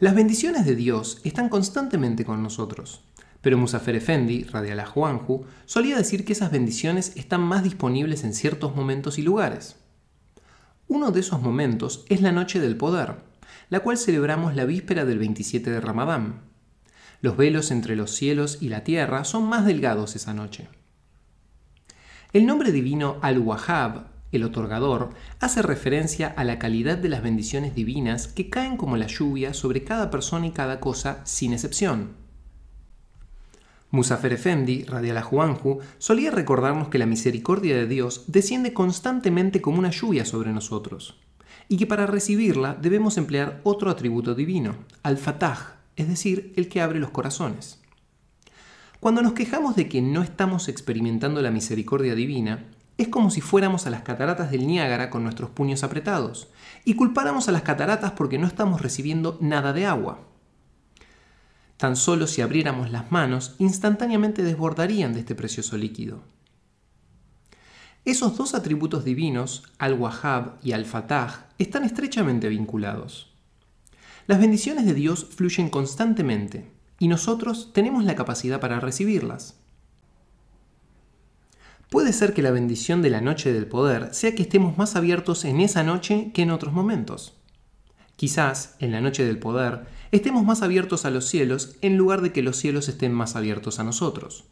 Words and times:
Las 0.00 0.14
bendiciones 0.14 0.64
de 0.64 0.76
Dios 0.76 1.20
están 1.24 1.50
constantemente 1.50 2.24
con 2.24 2.42
nosotros, 2.42 3.02
pero 3.42 3.58
Musafer 3.58 3.96
Efendi, 3.96 4.44
radial 4.44 4.82
solía 5.66 5.98
decir 5.98 6.24
que 6.24 6.32
esas 6.32 6.50
bendiciones 6.50 7.12
están 7.16 7.42
más 7.42 7.62
disponibles 7.62 8.24
en 8.24 8.32
ciertos 8.32 8.74
momentos 8.74 9.18
y 9.18 9.22
lugares. 9.22 9.76
Uno 10.88 11.10
de 11.10 11.20
esos 11.20 11.42
momentos 11.42 12.06
es 12.08 12.22
la 12.22 12.32
Noche 12.32 12.60
del 12.60 12.78
Poder, 12.78 13.16
la 13.68 13.80
cual 13.80 13.98
celebramos 13.98 14.56
la 14.56 14.64
víspera 14.64 15.04
del 15.04 15.18
27 15.18 15.70
de 15.70 15.80
Ramadán. 15.82 16.44
Los 17.20 17.36
velos 17.36 17.70
entre 17.70 17.94
los 17.94 18.12
cielos 18.12 18.56
y 18.62 18.70
la 18.70 18.84
tierra 18.84 19.24
son 19.24 19.50
más 19.50 19.66
delgados 19.66 20.16
esa 20.16 20.32
noche. 20.32 20.70
El 22.32 22.46
nombre 22.46 22.72
divino 22.72 23.18
Al-Wahhab, 23.20 24.06
el 24.32 24.44
otorgador, 24.44 25.10
hace 25.40 25.62
referencia 25.62 26.28
a 26.28 26.44
la 26.44 26.58
calidad 26.58 26.98
de 26.98 27.08
las 27.08 27.22
bendiciones 27.22 27.74
divinas 27.74 28.28
que 28.28 28.48
caen 28.48 28.76
como 28.76 28.96
la 28.96 29.06
lluvia 29.06 29.54
sobre 29.54 29.84
cada 29.84 30.10
persona 30.10 30.46
y 30.46 30.50
cada 30.52 30.80
cosa 30.80 31.20
sin 31.24 31.52
excepción. 31.52 32.18
Musafer 33.90 34.32
Efendi, 34.32 34.84
radial 34.84 35.20
Juanju, 35.20 35.80
solía 35.98 36.30
recordarnos 36.30 36.88
que 36.88 36.98
la 36.98 37.06
misericordia 37.06 37.74
de 37.74 37.86
Dios 37.88 38.24
desciende 38.28 38.72
constantemente 38.72 39.60
como 39.60 39.80
una 39.80 39.90
lluvia 39.90 40.24
sobre 40.24 40.52
nosotros, 40.52 41.18
y 41.68 41.76
que 41.76 41.86
para 41.86 42.06
recibirla 42.06 42.78
debemos 42.80 43.18
emplear 43.18 43.60
otro 43.64 43.90
atributo 43.90 44.36
divino, 44.36 44.76
al-Fatah, 45.02 45.80
es 45.96 46.08
decir, 46.08 46.52
el 46.56 46.68
que 46.68 46.80
abre 46.80 47.00
los 47.00 47.10
corazones. 47.10 47.80
Cuando 49.00 49.22
nos 49.22 49.32
quejamos 49.32 49.76
de 49.76 49.88
que 49.88 50.02
no 50.02 50.22
estamos 50.22 50.68
experimentando 50.68 51.42
la 51.42 51.50
misericordia 51.50 52.14
divina, 52.14 52.66
es 53.00 53.08
como 53.08 53.30
si 53.30 53.40
fuéramos 53.40 53.86
a 53.86 53.90
las 53.90 54.02
cataratas 54.02 54.50
del 54.50 54.66
Niágara 54.66 55.08
con 55.08 55.22
nuestros 55.22 55.48
puños 55.48 55.84
apretados 55.84 56.48
y 56.84 56.94
culpáramos 56.94 57.48
a 57.48 57.52
las 57.52 57.62
cataratas 57.62 58.12
porque 58.12 58.38
no 58.38 58.46
estamos 58.46 58.82
recibiendo 58.82 59.38
nada 59.40 59.72
de 59.72 59.86
agua. 59.86 60.20
Tan 61.78 61.96
solo 61.96 62.26
si 62.26 62.42
abriéramos 62.42 62.90
las 62.90 63.10
manos, 63.10 63.54
instantáneamente 63.58 64.42
desbordarían 64.42 65.14
de 65.14 65.20
este 65.20 65.34
precioso 65.34 65.78
líquido. 65.78 66.20
Esos 68.04 68.36
dos 68.36 68.54
atributos 68.54 69.02
divinos, 69.02 69.62
Al-Wahhab 69.78 70.58
y 70.62 70.72
Al-Fatah, 70.72 71.48
están 71.58 71.84
estrechamente 71.84 72.50
vinculados. 72.50 73.32
Las 74.26 74.40
bendiciones 74.40 74.84
de 74.84 74.92
Dios 74.92 75.26
fluyen 75.34 75.70
constantemente 75.70 76.70
y 76.98 77.08
nosotros 77.08 77.72
tenemos 77.72 78.04
la 78.04 78.14
capacidad 78.14 78.60
para 78.60 78.78
recibirlas. 78.78 79.59
Puede 81.90 82.12
ser 82.12 82.34
que 82.34 82.42
la 82.42 82.52
bendición 82.52 83.02
de 83.02 83.10
la 83.10 83.20
noche 83.20 83.52
del 83.52 83.66
poder 83.66 84.14
sea 84.14 84.36
que 84.36 84.42
estemos 84.42 84.78
más 84.78 84.94
abiertos 84.94 85.44
en 85.44 85.60
esa 85.60 85.82
noche 85.82 86.30
que 86.32 86.42
en 86.42 86.52
otros 86.52 86.72
momentos. 86.72 87.34
Quizás, 88.14 88.76
en 88.78 88.92
la 88.92 89.00
noche 89.00 89.24
del 89.24 89.40
poder, 89.40 89.86
estemos 90.12 90.44
más 90.44 90.62
abiertos 90.62 91.04
a 91.04 91.10
los 91.10 91.26
cielos 91.26 91.76
en 91.80 91.96
lugar 91.96 92.20
de 92.22 92.30
que 92.30 92.42
los 92.42 92.56
cielos 92.56 92.88
estén 92.88 93.12
más 93.12 93.34
abiertos 93.34 93.80
a 93.80 93.84
nosotros. 93.84 94.44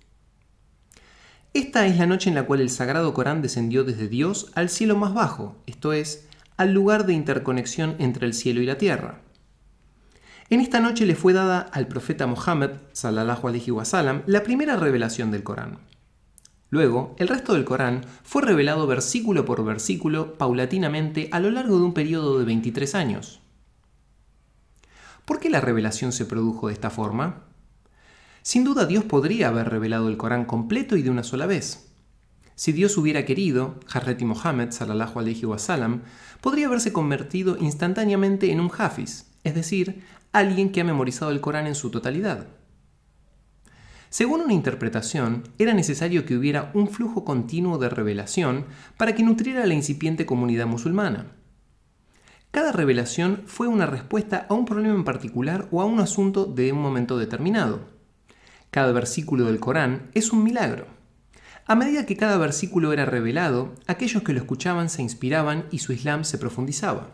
Esta 1.55 1.87
es 1.87 1.97
la 1.97 2.07
noche 2.07 2.29
en 2.29 2.35
la 2.35 2.45
cual 2.45 2.61
el 2.61 2.71
Sagrado 2.71 3.15
Corán 3.15 3.41
descendió 3.41 3.85
desde 3.85 4.09
Dios 4.09 4.51
al 4.57 4.69
cielo 4.69 4.97
más 4.97 5.15
bajo, 5.15 5.55
esto 5.67 5.93
es, 5.93 6.27
al 6.57 6.75
lugar 6.75 7.07
de 7.07 7.13
interconexión 7.13 7.95
entre 8.01 8.27
el 8.27 8.35
cielo 8.35 8.61
y 8.63 8.67
la 8.67 8.79
tierra. 8.79 9.21
En 10.51 10.61
esta 10.61 10.81
noche 10.81 11.07
le 11.07 11.15
fue 11.15 11.35
dada 11.35 11.61
al 11.61 11.87
profeta 11.87 12.27
Mohammed, 12.27 12.71
sallallahu 12.93 13.47
alaihi 13.47 13.71
wasallam, 13.71 14.23
la 14.27 14.43
primera 14.43 14.75
revelación 14.75 15.31
del 15.31 15.45
Corán. 15.45 15.79
Luego, 16.71 17.15
el 17.19 17.29
resto 17.29 17.55
del 17.55 17.65
Corán 17.65 18.05
fue 18.23 18.43
revelado 18.43 18.87
versículo 18.87 19.45
por 19.45 19.65
versículo 19.65 20.35
paulatinamente 20.35 21.29
a 21.33 21.41
lo 21.41 21.51
largo 21.51 21.79
de 21.79 21.85
un 21.85 21.95
periodo 21.95 22.39
de 22.39 22.45
23 22.45 22.95
años. 22.95 23.41
¿Por 25.25 25.41
qué 25.41 25.49
la 25.51 25.61
revelación 25.61 26.13
se 26.13 26.27
produjo 26.27 26.69
de 26.69 26.75
esta 26.75 26.91
forma? 26.91 27.45
Sin 28.43 28.65
duda 28.65 28.87
Dios 28.87 29.05
podría 29.05 29.49
haber 29.49 29.69
revelado 29.69 30.09
el 30.09 30.17
Corán 30.17 30.45
completo 30.45 30.97
y 30.97 31.03
de 31.03 31.11
una 31.11 31.23
sola 31.23 31.47
vez. 31.47 31.93
Si 32.55 32.73
Dios 32.73 32.97
hubiera 32.99 33.25
querido, 33.25 33.79
Harreti 33.91 34.25
Mohammed 34.25 34.73
sallallahu 34.73 35.21
alaihi 35.21 35.45
wasallam 35.45 36.03
podría 36.41 36.67
haberse 36.67 36.93
convertido 36.93 37.57
instantáneamente 37.59 38.51
en 38.51 38.61
un 38.61 38.71
hafiz, 38.77 39.27
es 39.45 39.55
decir, 39.55 40.03
alguien 40.33 40.73
que 40.73 40.81
ha 40.81 40.85
memorizado 40.85 41.31
el 41.31 41.41
Corán 41.41 41.67
en 41.67 41.75
su 41.75 41.91
totalidad. 41.91 42.49
Según 44.11 44.41
una 44.41 44.55
interpretación, 44.55 45.45
era 45.59 45.75
necesario 45.75 46.25
que 46.25 46.37
hubiera 46.37 46.71
un 46.75 46.89
flujo 46.89 47.25
continuo 47.25 47.79
de 47.79 47.91
revelación 47.91 48.67
para 48.97 49.15
que 49.15 49.23
nutriera 49.23 49.67
la 49.67 49.75
incipiente 49.75 50.25
comunidad 50.25 50.67
musulmana. 50.67 51.33
Cada 52.51 52.73
revelación 52.73 53.43
fue 53.47 53.69
una 53.69 53.85
respuesta 53.85 54.47
a 54.49 54.55
un 54.55 54.65
problema 54.65 54.95
en 54.95 55.05
particular 55.05 55.69
o 55.71 55.83
a 55.83 55.85
un 55.85 56.01
asunto 56.01 56.47
de 56.47 56.73
un 56.73 56.81
momento 56.81 57.19
determinado. 57.19 57.81
Cada 58.71 58.93
versículo 58.93 59.45
del 59.45 59.61
Corán 59.61 60.11
es 60.15 60.33
un 60.33 60.43
milagro. 60.43 60.87
A 61.67 61.75
medida 61.75 62.07
que 62.07 62.17
cada 62.17 62.39
versículo 62.39 62.95
era 62.95 63.05
revelado, 63.05 63.75
aquellos 63.87 64.23
que 64.23 64.33
lo 64.33 64.39
escuchaban 64.39 64.89
se 64.89 65.03
inspiraban 65.03 65.67
y 65.71 65.81
su 65.81 65.93
Islam 65.93 66.25
se 66.25 66.39
profundizaba. 66.39 67.11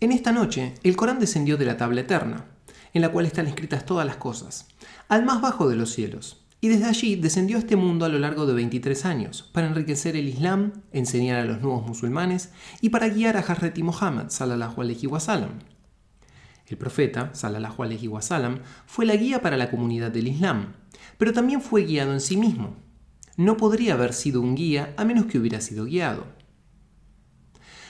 En 0.00 0.12
esta 0.12 0.32
noche, 0.32 0.74
el 0.82 0.94
Corán 0.94 1.18
descendió 1.18 1.56
de 1.56 1.64
la 1.64 1.78
tabla 1.78 2.02
eterna, 2.02 2.44
en 2.96 3.02
la 3.02 3.10
cual 3.10 3.26
están 3.26 3.46
escritas 3.46 3.84
todas 3.84 4.06
las 4.06 4.16
cosas, 4.16 4.68
al 5.08 5.24
más 5.24 5.40
bajo 5.40 5.68
de 5.68 5.76
los 5.76 5.90
cielos, 5.90 6.46
y 6.60 6.68
desde 6.68 6.86
allí 6.86 7.16
descendió 7.16 7.56
a 7.56 7.60
este 7.60 7.76
mundo 7.76 8.06
a 8.06 8.08
lo 8.08 8.18
largo 8.18 8.46
de 8.46 8.54
23 8.54 9.04
años, 9.04 9.48
para 9.52 9.66
enriquecer 9.66 10.16
el 10.16 10.28
Islam, 10.28 10.72
enseñar 10.92 11.38
a 11.38 11.44
los 11.44 11.60
nuevos 11.60 11.86
musulmanes 11.86 12.50
y 12.80 12.88
para 12.88 13.08
guiar 13.08 13.36
a 13.36 13.40
Hazreti 13.40 13.82
Muhammad 13.82 14.30
sallallahu 14.30 14.80
alaihi 14.80 15.06
wasallam. 15.06 15.58
El 16.66 16.78
profeta 16.78 17.30
sallallahu 17.34 17.82
alaihi 17.82 18.08
wasallam 18.08 18.60
fue 18.86 19.06
la 19.06 19.14
guía 19.14 19.42
para 19.42 19.56
la 19.56 19.70
comunidad 19.70 20.10
del 20.10 20.28
Islam, 20.28 20.72
pero 21.18 21.32
también 21.32 21.60
fue 21.60 21.84
guiado 21.84 22.12
en 22.12 22.20
sí 22.20 22.36
mismo. 22.36 22.76
No 23.36 23.58
podría 23.58 23.94
haber 23.94 24.14
sido 24.14 24.40
un 24.40 24.54
guía 24.54 24.94
a 24.96 25.04
menos 25.04 25.26
que 25.26 25.38
hubiera 25.38 25.60
sido 25.60 25.84
guiado. 25.84 26.26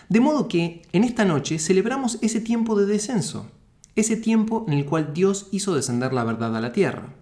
De 0.09 0.21
modo 0.21 0.49
que 0.49 0.83
en 0.93 1.05
esta 1.05 1.25
noche 1.25 1.59
celebramos 1.59 2.19
ese 2.23 2.41
tiempo 2.41 2.79
de 2.79 2.87
descenso, 2.87 3.51
ese 3.97 4.17
tiempo 4.17 4.65
en 4.69 4.75
el 4.75 4.85
cual 4.85 5.13
Dios 5.13 5.49
hizo 5.51 5.75
descender 5.75 6.13
la 6.13 6.25
verdad 6.25 6.55
a 6.57 6.61
la 6.61 6.73
tierra. 6.73 7.15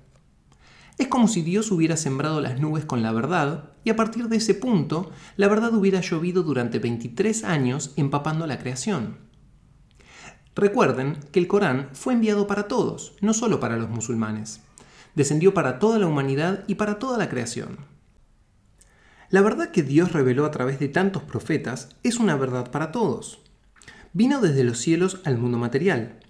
Es 0.99 1.09
como 1.09 1.27
si 1.27 1.43
Dios 1.43 1.73
hubiera 1.73 1.97
sembrado 1.97 2.41
las 2.41 2.61
nubes 2.61 2.85
con 2.85 3.03
la 3.03 3.11
verdad 3.11 3.71
y 3.83 3.91
a 3.91 3.97
partir 3.97 4.29
de 4.29 4.37
ese 4.37 4.55
punto 4.55 5.11
la 5.37 5.49
verdad 5.49 5.75
hubiera 5.75 6.01
llovido 6.01 6.43
durante 6.43 6.79
23 6.79 7.45
años 7.45 7.93
empapando 7.97 8.47
la 8.47 8.59
creación. 8.59 9.19
Recuerden 10.55 11.19
que 11.33 11.41
el 11.41 11.49
Corán 11.49 11.89
fue 11.95 12.13
enviado 12.13 12.47
para 12.47 12.69
todos, 12.69 13.15
no 13.21 13.35
solo 13.35 13.59
para 13.59 13.77
los 13.77 13.91
musulmanes. 13.91 14.61
Descendió 15.17 15.53
para 15.53 15.81
toda 15.81 15.99
la 15.99 16.07
humanidad 16.07 16.63
y 16.69 16.77
para 16.77 17.01
toda 17.01 17.19
la 17.19 17.29
creación. 17.29 17.79
La 19.31 19.43
verdad 19.43 19.73
que 19.73 19.83
Dios 19.83 20.13
reveló 20.13 20.45
a 20.45 20.53
través 20.53 20.79
de 20.79 20.89
tantos 20.89 21.25
profetas 21.25 21.89
es 22.05 22.19
una 22.19 22.37
verdad 22.37 22.71
para 22.71 22.93
todos. 22.93 23.41
Vino 24.13 24.41
desde 24.41 24.63
los 24.63 24.79
cielos 24.79 25.21
al 25.25 25.39
mundo 25.39 25.59
material. 25.59 26.21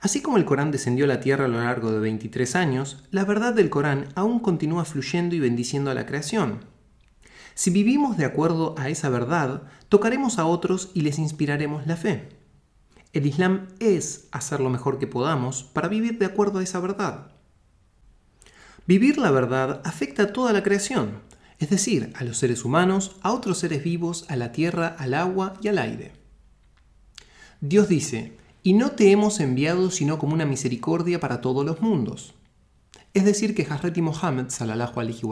Así 0.00 0.22
como 0.22 0.38
el 0.38 0.46
Corán 0.46 0.70
descendió 0.70 1.04
a 1.04 1.08
la 1.08 1.20
tierra 1.20 1.44
a 1.44 1.48
lo 1.48 1.62
largo 1.62 1.92
de 1.92 2.00
23 2.00 2.56
años, 2.56 3.04
la 3.10 3.24
verdad 3.24 3.52
del 3.52 3.68
Corán 3.68 4.08
aún 4.14 4.40
continúa 4.40 4.86
fluyendo 4.86 5.34
y 5.34 5.40
bendiciendo 5.40 5.90
a 5.90 5.94
la 5.94 6.06
creación. 6.06 6.64
Si 7.54 7.70
vivimos 7.70 8.16
de 8.16 8.24
acuerdo 8.24 8.74
a 8.78 8.88
esa 8.88 9.10
verdad, 9.10 9.64
tocaremos 9.90 10.38
a 10.38 10.46
otros 10.46 10.90
y 10.94 11.02
les 11.02 11.18
inspiraremos 11.18 11.86
la 11.86 11.96
fe. 11.96 12.30
El 13.12 13.26
Islam 13.26 13.68
es 13.80 14.28
hacer 14.32 14.60
lo 14.60 14.70
mejor 14.70 14.98
que 14.98 15.06
podamos 15.06 15.64
para 15.64 15.88
vivir 15.88 16.18
de 16.18 16.26
acuerdo 16.26 16.60
a 16.60 16.62
esa 16.62 16.80
verdad. 16.80 17.32
Vivir 18.86 19.18
la 19.18 19.30
verdad 19.30 19.82
afecta 19.84 20.22
a 20.22 20.32
toda 20.32 20.54
la 20.54 20.62
creación, 20.62 21.20
es 21.58 21.68
decir, 21.68 22.12
a 22.16 22.24
los 22.24 22.38
seres 22.38 22.64
humanos, 22.64 23.16
a 23.20 23.32
otros 23.32 23.58
seres 23.58 23.84
vivos, 23.84 24.24
a 24.28 24.36
la 24.36 24.52
tierra, 24.52 24.96
al 24.98 25.12
agua 25.12 25.54
y 25.60 25.68
al 25.68 25.78
aire. 25.78 26.12
Dios 27.60 27.88
dice, 27.88 28.39
y 28.62 28.74
no 28.74 28.92
te 28.92 29.10
hemos 29.10 29.40
enviado 29.40 29.90
sino 29.90 30.18
como 30.18 30.34
una 30.34 30.46
misericordia 30.46 31.20
para 31.20 31.40
todos 31.40 31.64
los 31.64 31.80
mundos. 31.80 32.34
Es 33.12 33.24
decir, 33.24 33.54
que 33.54 33.66
Hazreti 33.68 34.02
Mohammed 34.02 34.50
sallallahu 34.50 35.00
alaihi 35.00 35.22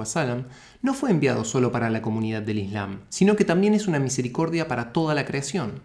no 0.83 0.95
fue 0.95 1.11
enviado 1.11 1.45
solo 1.45 1.71
para 1.71 1.91
la 1.91 2.03
comunidad 2.03 2.43
del 2.43 2.59
Islam, 2.59 3.03
sino 3.09 3.37
que 3.37 3.45
también 3.45 3.75
es 3.75 3.87
una 3.87 4.01
misericordia 4.01 4.67
para 4.67 4.93
toda 4.93 5.15
la 5.15 5.25
creación. 5.25 5.83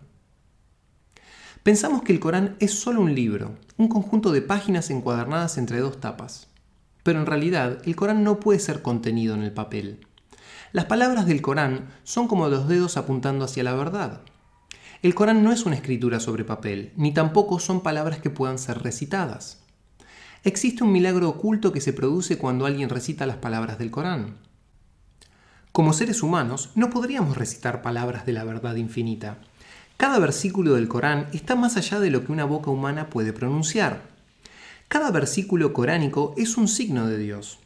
Pensamos 1.61 2.01
que 2.01 2.11
el 2.11 2.19
Corán 2.19 2.55
es 2.59 2.73
solo 2.73 2.99
un 2.99 3.13
libro, 3.13 3.55
un 3.77 3.87
conjunto 3.87 4.31
de 4.31 4.41
páginas 4.41 4.89
encuadernadas 4.89 5.57
entre 5.57 5.79
dos 5.79 5.99
tapas. 5.99 6.47
Pero 7.03 7.19
en 7.19 7.25
realidad, 7.25 7.77
el 7.85 7.95
Corán 7.95 8.23
no 8.23 8.39
puede 8.39 8.59
ser 8.59 8.81
contenido 8.81 9.35
en 9.35 9.43
el 9.43 9.53
papel. 9.53 10.05
Las 10.71 10.85
palabras 10.85 11.27
del 11.27 11.41
Corán 11.41 11.89
son 12.03 12.27
como 12.27 12.49
los 12.49 12.67
dedos 12.67 12.97
apuntando 12.97 13.45
hacia 13.45 13.63
la 13.63 13.75
verdad. 13.75 14.21
El 15.03 15.15
Corán 15.15 15.43
no 15.43 15.51
es 15.51 15.65
una 15.65 15.75
escritura 15.75 16.21
sobre 16.21 16.45
papel, 16.45 16.93
ni 16.95 17.13
tampoco 17.13 17.59
son 17.59 17.83
palabras 17.83 18.19
que 18.19 18.29
puedan 18.29 18.57
ser 18.57 18.83
recitadas. 18.83 19.61
Existe 20.45 20.81
un 20.81 20.93
milagro 20.93 21.27
oculto 21.27 21.73
que 21.73 21.81
se 21.81 21.91
produce 21.91 22.37
cuando 22.37 22.65
alguien 22.65 22.87
recita 22.87 23.25
las 23.25 23.35
palabras 23.35 23.77
del 23.77 23.91
Corán. 23.91 24.37
Como 25.73 25.91
seres 25.91 26.23
humanos, 26.23 26.69
no 26.75 26.89
podríamos 26.89 27.35
recitar 27.35 27.81
palabras 27.81 28.25
de 28.25 28.31
la 28.31 28.45
verdad 28.45 28.75
infinita. 28.75 29.39
Cada 29.97 30.19
versículo 30.19 30.75
del 30.75 30.87
Corán 30.87 31.27
está 31.33 31.55
más 31.55 31.75
allá 31.75 31.99
de 31.99 32.09
lo 32.09 32.23
que 32.23 32.31
una 32.31 32.45
boca 32.45 32.71
humana 32.71 33.09
puede 33.09 33.33
pronunciar. 33.33 34.03
Cada 34.87 35.11
versículo 35.11 35.73
coránico 35.73 36.33
es 36.37 36.55
un 36.55 36.69
signo 36.69 37.09
de 37.09 37.17
Dios. 37.17 37.59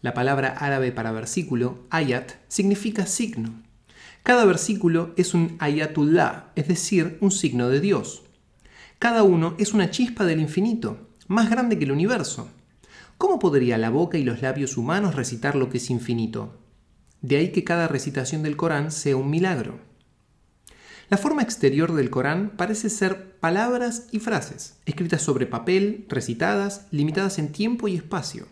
La 0.00 0.14
palabra 0.14 0.54
árabe 0.60 0.92
para 0.92 1.10
versículo, 1.10 1.86
ayat, 1.90 2.34
significa 2.46 3.04
signo. 3.04 3.63
Cada 4.24 4.46
versículo 4.46 5.12
es 5.18 5.34
un 5.34 5.54
ayatullah, 5.58 6.50
es 6.56 6.66
decir, 6.66 7.18
un 7.20 7.30
signo 7.30 7.68
de 7.68 7.80
Dios. 7.80 8.22
Cada 8.98 9.22
uno 9.22 9.54
es 9.58 9.74
una 9.74 9.90
chispa 9.90 10.24
del 10.24 10.40
infinito, 10.40 11.10
más 11.28 11.50
grande 11.50 11.76
que 11.76 11.84
el 11.84 11.92
universo. 11.92 12.48
¿Cómo 13.18 13.38
podría 13.38 13.76
la 13.76 13.90
boca 13.90 14.16
y 14.16 14.24
los 14.24 14.40
labios 14.40 14.78
humanos 14.78 15.14
recitar 15.14 15.56
lo 15.56 15.68
que 15.68 15.76
es 15.76 15.90
infinito? 15.90 16.58
De 17.20 17.36
ahí 17.36 17.52
que 17.52 17.64
cada 17.64 17.86
recitación 17.86 18.42
del 18.42 18.56
Corán 18.56 18.92
sea 18.92 19.14
un 19.14 19.28
milagro. 19.28 19.78
La 21.10 21.18
forma 21.18 21.42
exterior 21.42 21.92
del 21.92 22.08
Corán 22.08 22.54
parece 22.56 22.88
ser 22.88 23.38
palabras 23.40 24.06
y 24.10 24.20
frases, 24.20 24.78
escritas 24.86 25.20
sobre 25.20 25.44
papel, 25.44 26.06
recitadas, 26.08 26.86
limitadas 26.90 27.38
en 27.38 27.52
tiempo 27.52 27.88
y 27.88 27.96
espacio. 27.96 28.46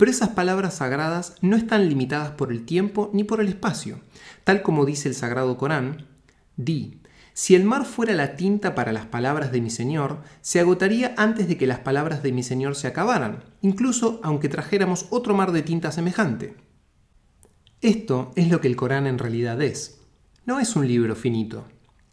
Pero 0.00 0.12
esas 0.12 0.30
palabras 0.30 0.76
sagradas 0.76 1.34
no 1.42 1.58
están 1.58 1.86
limitadas 1.90 2.30
por 2.30 2.52
el 2.52 2.64
tiempo 2.64 3.10
ni 3.12 3.22
por 3.22 3.42
el 3.42 3.48
espacio, 3.48 4.00
tal 4.44 4.62
como 4.62 4.86
dice 4.86 5.10
el 5.10 5.14
Sagrado 5.14 5.58
Corán, 5.58 6.06
di, 6.56 7.02
si 7.34 7.54
el 7.54 7.64
mar 7.64 7.84
fuera 7.84 8.14
la 8.14 8.34
tinta 8.34 8.74
para 8.74 8.92
las 8.92 9.04
palabras 9.04 9.52
de 9.52 9.60
mi 9.60 9.68
Señor, 9.68 10.22
se 10.40 10.58
agotaría 10.58 11.12
antes 11.18 11.48
de 11.48 11.58
que 11.58 11.66
las 11.66 11.80
palabras 11.80 12.22
de 12.22 12.32
mi 12.32 12.42
Señor 12.42 12.76
se 12.76 12.86
acabaran, 12.86 13.44
incluso 13.60 14.20
aunque 14.22 14.48
trajéramos 14.48 15.06
otro 15.10 15.34
mar 15.34 15.52
de 15.52 15.60
tinta 15.60 15.92
semejante. 15.92 16.56
Esto 17.82 18.30
es 18.36 18.48
lo 18.48 18.62
que 18.62 18.68
el 18.68 18.76
Corán 18.76 19.06
en 19.06 19.18
realidad 19.18 19.60
es. 19.60 20.00
No 20.46 20.60
es 20.60 20.76
un 20.76 20.88
libro 20.88 21.14
finito, 21.14 21.66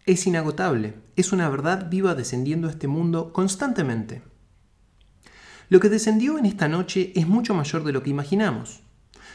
es 0.05 0.27
inagotable, 0.27 0.95
es 1.15 1.31
una 1.31 1.47
verdad 1.47 1.89
viva 1.89 2.15
descendiendo 2.15 2.67
a 2.67 2.71
este 2.71 2.89
mundo 2.89 3.31
constantemente. 3.31 4.23
Lo 5.69 5.79
que 5.79 5.89
descendió 5.89 6.37
en 6.37 6.45
esta 6.45 6.69
noche 6.69 7.11
es 7.15 7.27
mucho 7.27 7.53
mayor 7.53 7.83
de 7.83 7.91
lo 7.91 8.01
que 8.01 8.09
imaginamos. 8.09 8.81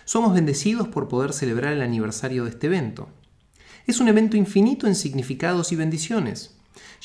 Somos 0.04 0.32
bendecidos 0.32 0.88
por 0.88 1.08
poder 1.08 1.32
celebrar 1.32 1.72
el 1.72 1.82
aniversario 1.82 2.44
de 2.44 2.50
este 2.50 2.68
evento. 2.68 3.08
Es 3.86 4.00
un 4.00 4.08
evento 4.08 4.36
infinito 4.36 4.86
en 4.86 4.94
significados 4.94 5.72
y 5.72 5.76
bendiciones, 5.76 6.56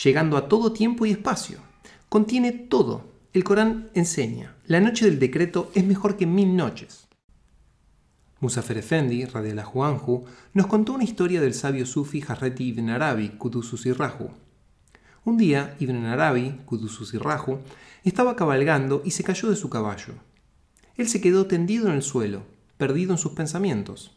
llegando 0.01 0.37
a 0.37 0.47
todo 0.47 0.71
tiempo 0.71 1.05
y 1.05 1.11
espacio. 1.11 1.59
Contiene 2.07 2.51
todo. 2.53 3.17
El 3.33 3.43
Corán 3.43 3.89
enseña, 3.93 4.55
la 4.65 4.79
noche 4.79 5.05
del 5.05 5.19
decreto 5.19 5.69
es 5.75 5.83
mejor 5.83 6.15
que 6.15 6.25
mil 6.25 6.55
noches. 6.55 7.07
Musafer 8.39 8.77
Efendi, 8.77 9.25
radiallahu 9.25 9.83
anhu, 9.83 10.25
nos 10.53 10.67
contó 10.67 10.93
una 10.93 11.03
historia 11.03 11.41
del 11.41 11.53
sabio 11.53 11.85
sufi 11.85 12.23
Harreti 12.25 12.69
ibn 12.69 12.89
Arabi, 12.89 13.29
Kudusus 13.29 13.85
Raju. 13.97 14.29
Un 15.27 15.35
día, 15.35 15.75
Ibn 15.81 16.05
Arabi, 16.05 16.61
Kudusus 16.63 17.13
Raju, 17.15 17.59
estaba 18.05 18.37
cabalgando 18.37 19.01
y 19.03 19.11
se 19.11 19.25
cayó 19.25 19.49
de 19.49 19.57
su 19.57 19.69
caballo. 19.69 20.13
Él 20.95 21.09
se 21.09 21.19
quedó 21.19 21.47
tendido 21.47 21.89
en 21.89 21.95
el 21.95 22.01
suelo, 22.01 22.43
perdido 22.77 23.11
en 23.11 23.17
sus 23.17 23.33
pensamientos. 23.33 24.15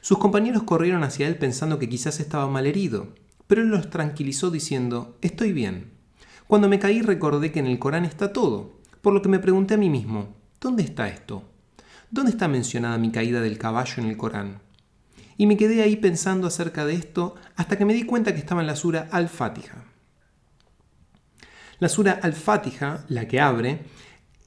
Sus 0.00 0.18
compañeros 0.18 0.62
corrieron 0.62 1.02
hacia 1.02 1.26
él 1.26 1.36
pensando 1.36 1.80
que 1.80 1.88
quizás 1.88 2.20
estaba 2.20 2.46
mal 2.46 2.68
herido, 2.68 3.08
pero 3.48 3.62
él 3.62 3.70
los 3.70 3.90
tranquilizó 3.90 4.52
diciendo, 4.52 5.18
Estoy 5.20 5.52
bien. 5.52 5.90
Cuando 6.46 6.68
me 6.68 6.78
caí 6.78 7.02
recordé 7.02 7.50
que 7.50 7.58
en 7.58 7.66
el 7.66 7.80
Corán 7.80 8.04
está 8.04 8.32
todo, 8.32 8.78
por 9.02 9.14
lo 9.14 9.22
que 9.22 9.28
me 9.28 9.40
pregunté 9.40 9.74
a 9.74 9.78
mí 9.78 9.90
mismo, 9.90 10.36
¿dónde 10.60 10.84
está 10.84 11.08
esto? 11.08 11.42
¿Dónde 12.12 12.30
está 12.30 12.46
mencionada 12.46 12.98
mi 12.98 13.10
caída 13.10 13.40
del 13.40 13.58
caballo 13.58 13.94
en 14.00 14.10
el 14.10 14.16
Corán? 14.16 14.60
Y 15.36 15.48
me 15.48 15.56
quedé 15.56 15.82
ahí 15.82 15.96
pensando 15.96 16.46
acerca 16.46 16.86
de 16.86 16.94
esto 16.94 17.34
hasta 17.56 17.76
que 17.76 17.84
me 17.84 17.94
di 17.94 18.04
cuenta 18.04 18.32
que 18.32 18.38
estaba 18.38 18.60
en 18.60 18.68
la 18.68 18.76
sura 18.76 19.08
Al-Fatiha. 19.10 19.95
La 21.78 21.90
sura 21.90 22.18
Al-Fatiha, 22.22 23.04
la 23.08 23.28
que 23.28 23.38
abre, 23.38 23.84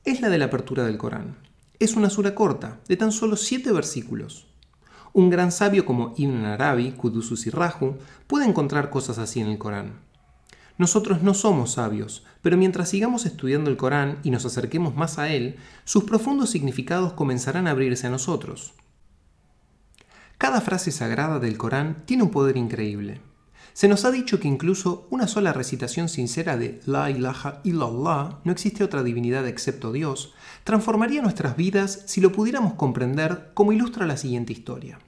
es 0.04 0.20
la 0.20 0.30
de 0.30 0.40
la 0.40 0.46
apertura 0.46 0.84
del 0.84 0.98
Corán. 0.98 1.38
Es 1.78 1.96
una 1.96 2.10
sura 2.10 2.34
corta, 2.34 2.80
de 2.88 2.98
tan 2.98 3.12
solo 3.12 3.36
siete 3.36 3.72
versículos. 3.72 4.48
Un 5.14 5.30
gran 5.30 5.52
sabio 5.52 5.86
como 5.86 6.16
Ibn 6.18 6.46
Arabi, 6.46 6.92
Kudusus 6.92 7.46
y 7.46 7.52
Raju, 7.52 7.98
puede 8.26 8.46
encontrar 8.46 8.90
cosas 8.90 9.20
así 9.20 9.42
en 9.42 9.48
el 9.48 9.60
Corán. 9.60 10.00
Nosotros 10.80 11.22
no 11.22 11.36
somos 11.36 11.74
sabios, 11.74 12.24
pero 12.42 12.58
mientras 12.58 12.90
sigamos 12.90 13.28
estudiando 13.28 13.70
el 13.70 13.78
Corán 13.78 14.18
y 14.24 14.32
nos 14.32 14.46
acerquemos 14.46 14.96
más 14.96 15.20
a 15.20 15.30
él, 15.30 15.58
sus 15.84 16.06
profundos 16.06 16.50
significados 16.50 17.14
comenzarán 17.14 17.68
a 17.68 17.72
abrirse 17.72 18.08
a 18.08 18.10
nosotros. 18.10 18.74
Cada 20.40 20.62
frase 20.62 20.92
sagrada 20.92 21.38
del 21.38 21.60
Corán 21.60 22.04
tiene 22.06 22.24
un 22.24 22.32
poder 22.32 22.58
increíble. 22.58 23.22
Se 23.80 23.88
nos 23.88 24.04
ha 24.04 24.12
dicho 24.12 24.42
que 24.42 24.50
incluso 24.50 25.08
una 25.10 25.26
sola 25.26 25.54
recitación 25.54 26.10
sincera 26.10 26.58
de 26.58 26.82
La 26.86 27.10
ilaha 27.12 27.62
illallah, 27.64 28.42
no 28.44 28.52
existe 28.52 28.84
otra 28.84 29.04
divinidad 29.04 29.48
excepto 29.48 29.94
Dios, 29.94 30.34
transformaría 30.66 31.22
nuestras 31.22 31.56
vidas 31.56 32.04
si 32.06 32.20
lo 32.20 32.34
pudiéramos 32.34 32.74
comprender 32.74 33.52
como 33.54 33.72
ilustra 33.72 34.06
la 34.06 34.18
siguiente 34.18 34.52
historia. 34.52 35.00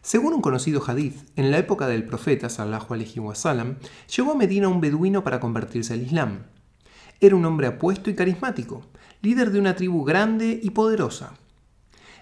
Según 0.00 0.32
un 0.32 0.40
conocido 0.40 0.82
hadith, 0.86 1.28
en 1.36 1.50
la 1.50 1.58
época 1.58 1.88
del 1.88 2.06
profeta 2.06 2.48
sallallahu 2.48 2.94
alaihi 2.94 3.20
wasallam, 3.20 3.76
llegó 4.16 4.32
a 4.32 4.36
Medina 4.36 4.68
un 4.68 4.80
beduino 4.80 5.22
para 5.22 5.40
convertirse 5.40 5.92
al 5.92 6.00
Islam. 6.00 6.44
Era 7.20 7.36
un 7.36 7.44
hombre 7.44 7.66
apuesto 7.66 8.08
y 8.08 8.14
carismático, 8.14 8.80
líder 9.20 9.50
de 9.50 9.60
una 9.60 9.76
tribu 9.76 10.04
grande 10.04 10.58
y 10.62 10.70
poderosa. 10.70 11.34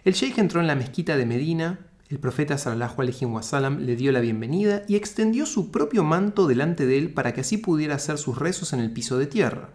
El 0.02 0.14
sheikh 0.14 0.38
entró 0.38 0.60
en 0.60 0.66
la 0.66 0.74
mezquita 0.74 1.16
de 1.16 1.24
Medina, 1.24 1.78
el 2.14 2.20
profeta 2.20 2.56
sallallahu 2.58 3.02
alaihi 3.02 3.24
wasallam 3.24 3.80
le 3.80 3.96
dio 3.96 4.12
la 4.12 4.20
bienvenida 4.20 4.84
y 4.86 4.94
extendió 4.94 5.46
su 5.46 5.72
propio 5.72 6.04
manto 6.04 6.46
delante 6.46 6.86
de 6.86 6.96
él 6.96 7.12
para 7.12 7.34
que 7.34 7.40
así 7.40 7.58
pudiera 7.58 7.96
hacer 7.96 8.18
sus 8.18 8.38
rezos 8.38 8.72
en 8.72 8.78
el 8.78 8.92
piso 8.92 9.18
de 9.18 9.26
tierra. 9.26 9.70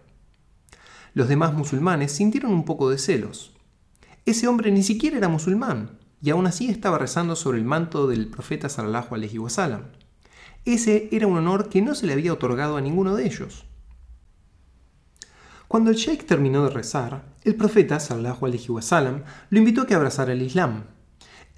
Los 1.13 1.27
demás 1.27 1.53
musulmanes 1.53 2.13
sintieron 2.13 2.53
un 2.53 2.63
poco 2.63 2.89
de 2.89 2.97
celos. 2.97 3.51
Ese 4.25 4.47
hombre 4.47 4.71
ni 4.71 4.83
siquiera 4.83 5.17
era 5.17 5.27
musulmán, 5.27 5.99
y 6.21 6.29
aún 6.29 6.47
así 6.47 6.69
estaba 6.69 6.97
rezando 6.97 7.35
sobre 7.35 7.57
el 7.57 7.65
manto 7.65 8.07
del 8.07 8.29
profeta 8.29 8.69
sallallahu 8.69 9.15
alaihi 9.15 9.37
wasallam. 9.37 9.87
Ese 10.63 11.09
era 11.11 11.27
un 11.27 11.35
honor 11.35 11.67
que 11.67 11.81
no 11.81 11.93
se 11.93 12.07
le 12.07 12.13
había 12.13 12.31
otorgado 12.31 12.77
a 12.77 12.81
ninguno 12.81 13.17
de 13.17 13.25
ellos. 13.25 13.65
Cuando 15.67 15.91
el 15.91 15.97
sheikh 15.97 16.25
terminó 16.25 16.63
de 16.63 16.69
rezar, 16.69 17.25
el 17.43 17.55
profeta 17.55 17.99
sallallahu 17.99 18.45
alaihi 18.45 18.69
wasallam 18.69 19.23
lo 19.49 19.59
invitó 19.59 19.81
a 19.81 19.87
que 19.87 19.95
abrazara 19.95 20.31
el 20.31 20.41
Islam. 20.41 20.85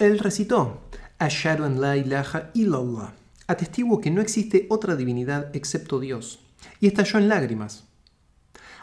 Él 0.01 0.17
recitó: 0.17 0.81
Ashhadu 1.19 1.63
an 1.63 1.79
la 1.79 1.95
ilaha 1.95 2.49
illallah. 2.55 3.13
Atestiguo 3.45 4.01
que 4.01 4.09
no 4.09 4.19
existe 4.19 4.65
otra 4.71 4.95
divinidad 4.95 5.55
excepto 5.55 5.99
Dios. 5.99 6.39
Y 6.79 6.87
estalló 6.87 7.19
en 7.19 7.29
lágrimas. 7.29 7.83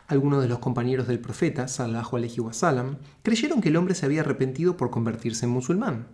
Algunos 0.06 0.42
de 0.42 0.48
los 0.48 0.60
compañeros 0.60 1.08
del 1.08 1.18
profeta, 1.18 1.66
sallallahu 1.66 2.18
alaihi 2.18 2.38
wasallam, 2.38 2.98
creyeron 3.24 3.60
que 3.60 3.70
el 3.70 3.76
hombre 3.76 3.96
se 3.96 4.06
había 4.06 4.20
arrepentido 4.20 4.76
por 4.76 4.90
convertirse 4.90 5.46
en 5.46 5.50
musulmán. 5.50 6.06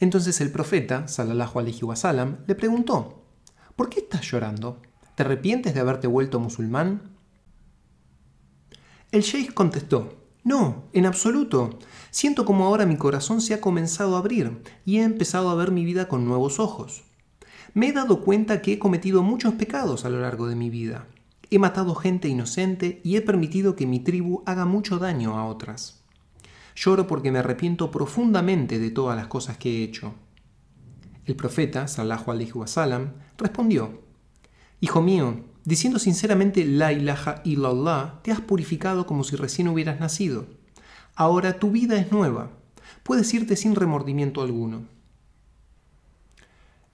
Entonces 0.00 0.42
el 0.42 0.52
profeta, 0.52 1.08
sallallahu 1.08 1.58
alaihi 1.58 1.84
wasallam, 1.84 2.40
le 2.46 2.54
preguntó: 2.54 3.24
¿Por 3.74 3.88
qué 3.88 4.00
estás 4.00 4.30
llorando? 4.30 4.82
¿Te 5.14 5.22
arrepientes 5.22 5.72
de 5.72 5.80
haberte 5.80 6.08
vuelto 6.08 6.40
musulmán? 6.40 7.16
El 9.12 9.22
sheikh 9.22 9.54
contestó: 9.54 10.19
No, 10.42 10.84
en 10.92 11.06
absoluto. 11.06 11.78
Siento 12.10 12.44
como 12.44 12.66
ahora 12.66 12.86
mi 12.86 12.96
corazón 12.96 13.40
se 13.40 13.54
ha 13.54 13.60
comenzado 13.60 14.16
a 14.16 14.20
abrir 14.20 14.62
y 14.84 14.98
he 14.98 15.02
empezado 15.02 15.50
a 15.50 15.54
ver 15.54 15.70
mi 15.70 15.84
vida 15.84 16.08
con 16.08 16.24
nuevos 16.24 16.58
ojos. 16.58 17.02
Me 17.74 17.88
he 17.88 17.92
dado 17.92 18.22
cuenta 18.22 18.62
que 18.62 18.72
he 18.72 18.78
cometido 18.78 19.22
muchos 19.22 19.54
pecados 19.54 20.04
a 20.04 20.08
lo 20.08 20.20
largo 20.20 20.48
de 20.48 20.56
mi 20.56 20.70
vida 20.70 21.06
He 21.52 21.58
matado 21.58 21.96
gente 21.96 22.28
inocente 22.28 23.00
y 23.02 23.16
he 23.16 23.22
permitido 23.22 23.74
que 23.74 23.84
mi 23.84 23.98
tribu 23.98 24.44
haga 24.46 24.66
mucho 24.66 25.00
daño 25.00 25.36
a 25.36 25.46
otras. 25.46 26.00
Lloro 26.76 27.08
porque 27.08 27.32
me 27.32 27.40
arrepiento 27.40 27.90
profundamente 27.90 28.78
de 28.78 28.92
todas 28.92 29.16
las 29.16 29.26
cosas 29.26 29.58
que 29.58 29.80
he 29.80 29.82
hecho. 29.82 30.14
El 31.26 31.34
profeta, 31.34 31.88
sallallahu 31.88 32.30
alaihi 32.30 32.52
wasallam, 32.52 33.14
respondió: 33.36 34.00
Hijo 34.80 35.02
mío, 35.02 35.44
diciendo 35.64 35.98
sinceramente 35.98 36.64
la 36.64 36.92
ilaha 36.92 37.42
illallah, 37.44 38.20
te 38.22 38.32
has 38.32 38.40
purificado 38.40 39.06
como 39.06 39.24
si 39.24 39.36
recién 39.36 39.68
hubieras 39.68 40.00
nacido. 40.00 40.46
Ahora 41.14 41.58
tu 41.58 41.70
vida 41.70 41.98
es 41.98 42.12
nueva. 42.12 42.50
Puedes 43.02 43.32
irte 43.34 43.56
sin 43.56 43.74
remordimiento 43.74 44.42
alguno. 44.42 44.82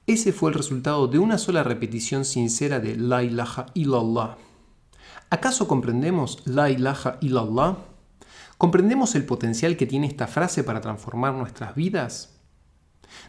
Ese 0.07 0.33
fue 0.33 0.51
el 0.51 0.55
resultado 0.55 1.09
de 1.09 1.19
una 1.19 1.37
sola 1.37 1.65
repetición 1.65 2.25
sincera 2.25 2.79
de 2.79 2.97
La 2.97 3.25
ilaha 3.25 3.67
illallah. 3.75 4.37
¿Acaso 5.31 5.67
comprendemos 5.67 6.43
La 6.45 6.71
ilaha 6.71 7.19
illallah? 7.21 7.79
¿Comprendemos 8.57 9.17
el 9.17 9.25
potencial 9.25 9.77
que 9.77 9.87
tiene 9.87 10.07
esta 10.07 10.29
frase 10.29 10.63
para 10.63 10.81
transformar 10.81 11.35
nuestras 11.35 11.75
vidas? 11.75 12.36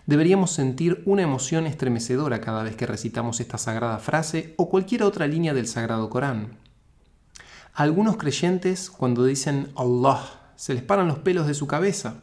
Deberíamos 0.06 0.52
sentir 0.52 1.04
una 1.06 1.22
emoción 1.22 1.68
estremecedora 1.68 2.42
cada 2.42 2.64
vez 2.64 2.76
que 2.76 2.86
recitamos 2.86 3.40
esta 3.40 3.58
sagrada 3.58 4.00
frase 4.00 4.54
o 4.58 4.70
cualquier 4.70 5.04
otra 5.04 5.28
línea 5.28 5.54
del 5.54 5.68
Sagrado 5.68 6.10
Corán. 6.10 6.58
A 7.74 7.84
algunos 7.84 8.18
creyentes, 8.18 8.90
cuando 8.90 9.26
dicen 9.26 9.72
Allah, 9.76 10.24
se 10.56 10.74
les 10.74 10.84
paran 10.84 11.08
los 11.08 11.20
pelos 11.20 11.48
de 11.48 11.54
su 11.54 11.68
cabeza. 11.68 12.16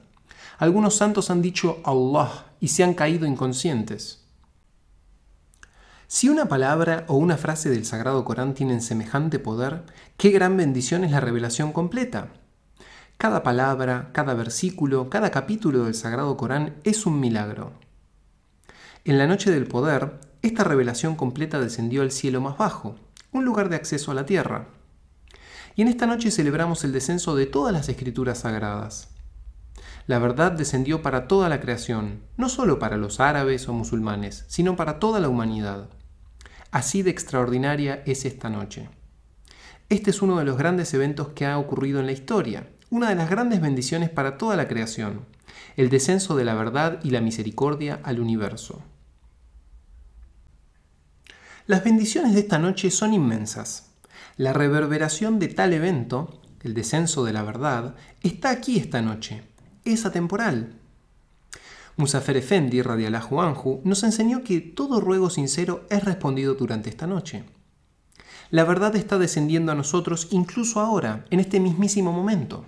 Algunos 0.59 0.97
santos 0.97 1.31
han 1.31 1.43
dicho 1.43 1.81
Allah 1.85 2.47
y 2.61 2.69
se 2.69 2.85
han 2.85 2.95
caído 2.95 3.27
inconscientes. 3.27 4.25
Si 6.07 6.29
una 6.29 6.47
palabra 6.47 7.05
o 7.09 7.17
una 7.17 7.37
frase 7.37 7.71
del 7.71 7.85
Sagrado 7.85 8.25
Corán 8.25 8.55
tienen 8.55 8.81
semejante 8.81 9.39
poder, 9.39 9.85
qué 10.17 10.31
gran 10.31 10.57
bendición 10.57 11.03
es 11.05 11.11
la 11.11 11.21
revelación 11.21 11.73
completa. 11.73 12.29
Cada 13.25 13.43
palabra, 13.43 14.11
cada 14.13 14.35
versículo, 14.35 15.09
cada 15.09 15.31
capítulo 15.31 15.85
del 15.85 15.95
Sagrado 15.95 16.37
Corán 16.37 16.75
es 16.85 17.07
un 17.07 17.21
milagro. 17.21 17.73
En 19.07 19.17
la 19.17 19.27
noche 19.27 19.51
del 19.51 19.67
poder, 19.67 20.21
esta 20.43 20.63
revelación 20.63 21.17
completa 21.17 21.59
descendió 21.59 22.03
al 22.03 22.11
cielo 22.11 22.43
más 22.43 22.59
bajo, 22.59 22.97
un 23.33 23.47
lugar 23.47 23.71
de 23.71 23.77
acceso 23.77 24.11
a 24.11 24.15
la 24.15 24.27
tierra. 24.27 24.67
Y 25.75 25.81
en 25.81 25.89
esta 25.89 26.05
noche 26.05 26.31
celebramos 26.31 26.85
el 26.85 26.93
descenso 26.93 27.35
de 27.35 27.47
todas 27.47 27.73
las 27.73 27.89
escrituras 27.89 28.41
sagradas. 28.41 29.09
La 30.07 30.19
verdad 30.19 30.53
descendió 30.53 31.01
para 31.01 31.27
toda 31.27 31.49
la 31.49 31.63
creación, 31.63 32.21
no 32.37 32.51
solo 32.51 32.79
para 32.79 32.99
los 32.99 33.21
árabes 33.21 33.67
o 33.71 33.73
musulmanes, 33.73 34.45
sino 34.49 34.77
para 34.77 34.99
toda 34.99 35.19
la 35.19 35.31
humanidad. 35.31 35.89
Así 36.71 37.01
de 37.01 37.13
extraordinaria 37.13 38.03
es 38.05 38.27
esta 38.27 38.51
noche. 38.51 38.91
Este 39.91 40.11
es 40.11 40.23
uno 40.23 40.39
de 40.39 40.45
los 40.45 40.59
grandes 40.59 40.93
eventos 40.93 41.29
que 41.29 41.47
ha 41.47 41.59
ocurrido 41.59 42.01
en 42.01 42.07
la 42.07 42.13
historia, 42.13 42.69
una 42.91 43.09
de 43.09 43.15
las 43.15 43.31
grandes 43.31 43.61
bendiciones 43.61 44.11
para 44.11 44.39
toda 44.39 44.57
la 44.57 44.69
creación, 44.69 45.21
el 45.77 45.89
descenso 45.91 46.37
de 46.37 46.45
la 46.45 46.55
verdad 46.55 47.01
y 47.03 47.11
la 47.11 47.21
misericordia 47.21 48.01
al 48.03 48.21
universo. 48.21 48.83
Las 51.67 51.83
bendiciones 51.83 52.35
de 52.35 52.41
esta 52.41 52.59
noche 52.59 52.91
son 52.91 53.15
inmensas. 53.15 53.91
La 54.37 54.53
reverberación 54.53 55.39
de 55.39 55.49
tal 55.49 55.73
evento, 55.73 56.41
el 56.63 56.75
descenso 56.75 57.25
de 57.25 57.33
la 57.33 57.43
verdad, 57.43 57.95
está 58.23 58.51
aquí 58.51 58.79
esta 58.79 59.01
noche, 59.01 59.43
es 59.85 60.05
atemporal. 60.05 60.75
Musafer 61.97 62.37
Efendi, 62.37 62.83
radiallahu 62.83 63.41
anhu, 63.41 63.81
nos 63.85 64.03
enseñó 64.03 64.43
que 64.43 64.61
todo 64.61 65.01
ruego 65.01 65.31
sincero 65.31 65.87
es 65.89 66.05
respondido 66.05 66.55
durante 66.55 66.91
esta 66.91 67.07
noche. 67.07 67.45
La 68.51 68.65
verdad 68.65 68.95
está 68.97 69.19
descendiendo 69.19 69.73
a 69.73 69.75
nosotros 69.75 70.29
incluso 70.31 70.81
ahora, 70.81 71.25
en 71.31 71.41
este 71.41 71.61
mismísimo 71.61 72.13
momento. 72.13 72.67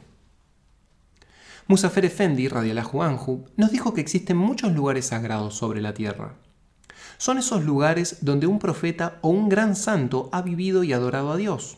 Musafer 1.68 2.04
Efendi, 2.04 2.46
radiallahu 2.46 3.02
anhu, 3.02 3.44
nos 3.56 3.73
dijo 3.73 3.92
que 3.92 4.00
existen 4.00 4.37
muchos 4.37 4.73
lugares 4.73 5.06
sagrados 5.06 5.56
sobre 5.56 5.80
la 5.80 5.94
tierra. 5.94 6.37
Son 7.18 7.38
esos 7.38 7.64
lugares 7.64 8.18
donde 8.20 8.46
un 8.46 8.61
profeta 8.61 9.18
o 9.20 9.30
un 9.30 9.49
gran 9.49 9.75
santo 9.75 10.28
ha 10.32 10.42
vivido 10.42 10.85
y 10.85 10.92
adorado 10.92 11.32
a 11.32 11.37
Dios. 11.37 11.76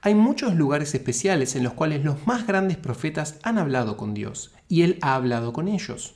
Hay 0.00 0.14
muchos 0.14 0.54
lugares 0.54 0.94
especiales 0.94 1.56
en 1.56 1.64
los 1.64 1.72
cuales 1.72 2.04
los 2.04 2.24
más 2.26 2.46
grandes 2.46 2.76
profetas 2.76 3.36
han 3.42 3.58
hablado 3.58 3.96
con 3.96 4.14
Dios 4.14 4.52
y 4.68 4.82
Él 4.82 4.98
ha 5.02 5.16
hablado 5.16 5.52
con 5.52 5.66
ellos. 5.66 6.14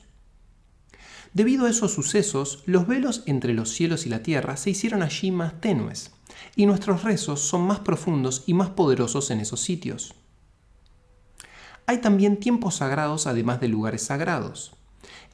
Debido 1.33 1.65
a 1.65 1.69
esos 1.69 1.93
sucesos, 1.93 2.63
los 2.65 2.87
velos 2.87 3.23
entre 3.25 3.53
los 3.53 3.71
cielos 3.71 4.05
y 4.05 4.09
la 4.09 4.23
tierra 4.23 4.55
se 4.55 4.69
hicieron 4.69 5.03
allí 5.03 5.31
más 5.31 5.59
tenues, 5.59 6.11
y 6.55 6.65
nuestros 6.65 7.03
rezos 7.03 7.41
son 7.41 7.61
más 7.61 7.79
profundos 7.79 8.43
y 8.47 8.53
más 8.53 8.69
poderosos 8.69 9.31
en 9.31 9.41
esos 9.41 9.59
sitios. 9.59 10.15
Hay 11.89 11.99
también 11.99 12.35
tiempos 12.37 12.75
sagrados 12.75 13.27
además 13.27 13.61
de 13.61 13.69
lugares 13.69 14.03
sagrados. 14.03 14.75